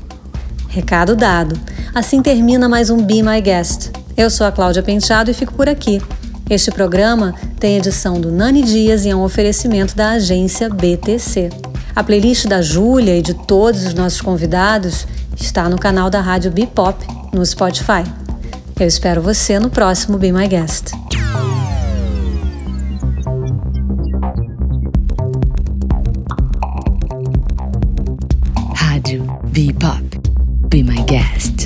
Recado 0.69 1.15
dado. 1.15 1.59
Assim 1.93 2.21
termina 2.21 2.69
mais 2.69 2.89
um 2.89 2.97
Be 2.97 3.21
My 3.21 3.41
Guest. 3.41 3.91
Eu 4.17 4.29
sou 4.29 4.47
a 4.47 4.51
Cláudia 4.51 4.81
Penteado 4.81 5.29
e 5.29 5.33
fico 5.33 5.53
por 5.53 5.67
aqui. 5.67 6.01
Este 6.47 6.69
programa 6.69 7.34
tem 7.60 7.77
edição 7.77 8.21
do 8.21 8.31
Nani 8.31 8.62
Dias 8.62 9.03
e 9.03 9.10
é 9.10 9.15
um 9.15 9.23
oferecimento 9.23 9.95
da 9.95 10.12
agência 10.12 10.69
BTC. 10.69 11.49
A 11.95 12.03
playlist 12.03 12.45
da 12.45 12.62
Júlia 12.62 13.17
e 13.17 13.21
de 13.21 13.34
todos 13.34 13.84
os 13.84 13.95
nossos 13.95 14.21
convidados 14.21 15.08
está 15.36 15.67
no 15.67 15.79
canal 15.79 16.08
da 16.08 16.21
Rádio 16.21 16.51
Bipop 16.51 17.03
no 17.34 17.43
Spotify. 17.43 18.03
Eu 18.79 18.86
espero 18.86 19.23
você 19.23 19.58
no 19.58 19.71
próximo 19.71 20.19
Be 20.19 20.31
My 20.31 20.47
Guest. 20.47 20.91
Rádio 28.75 29.25
Bipop. 29.45 30.21
Be 30.69 30.84
My 30.84 31.01
Guest. 31.05 31.64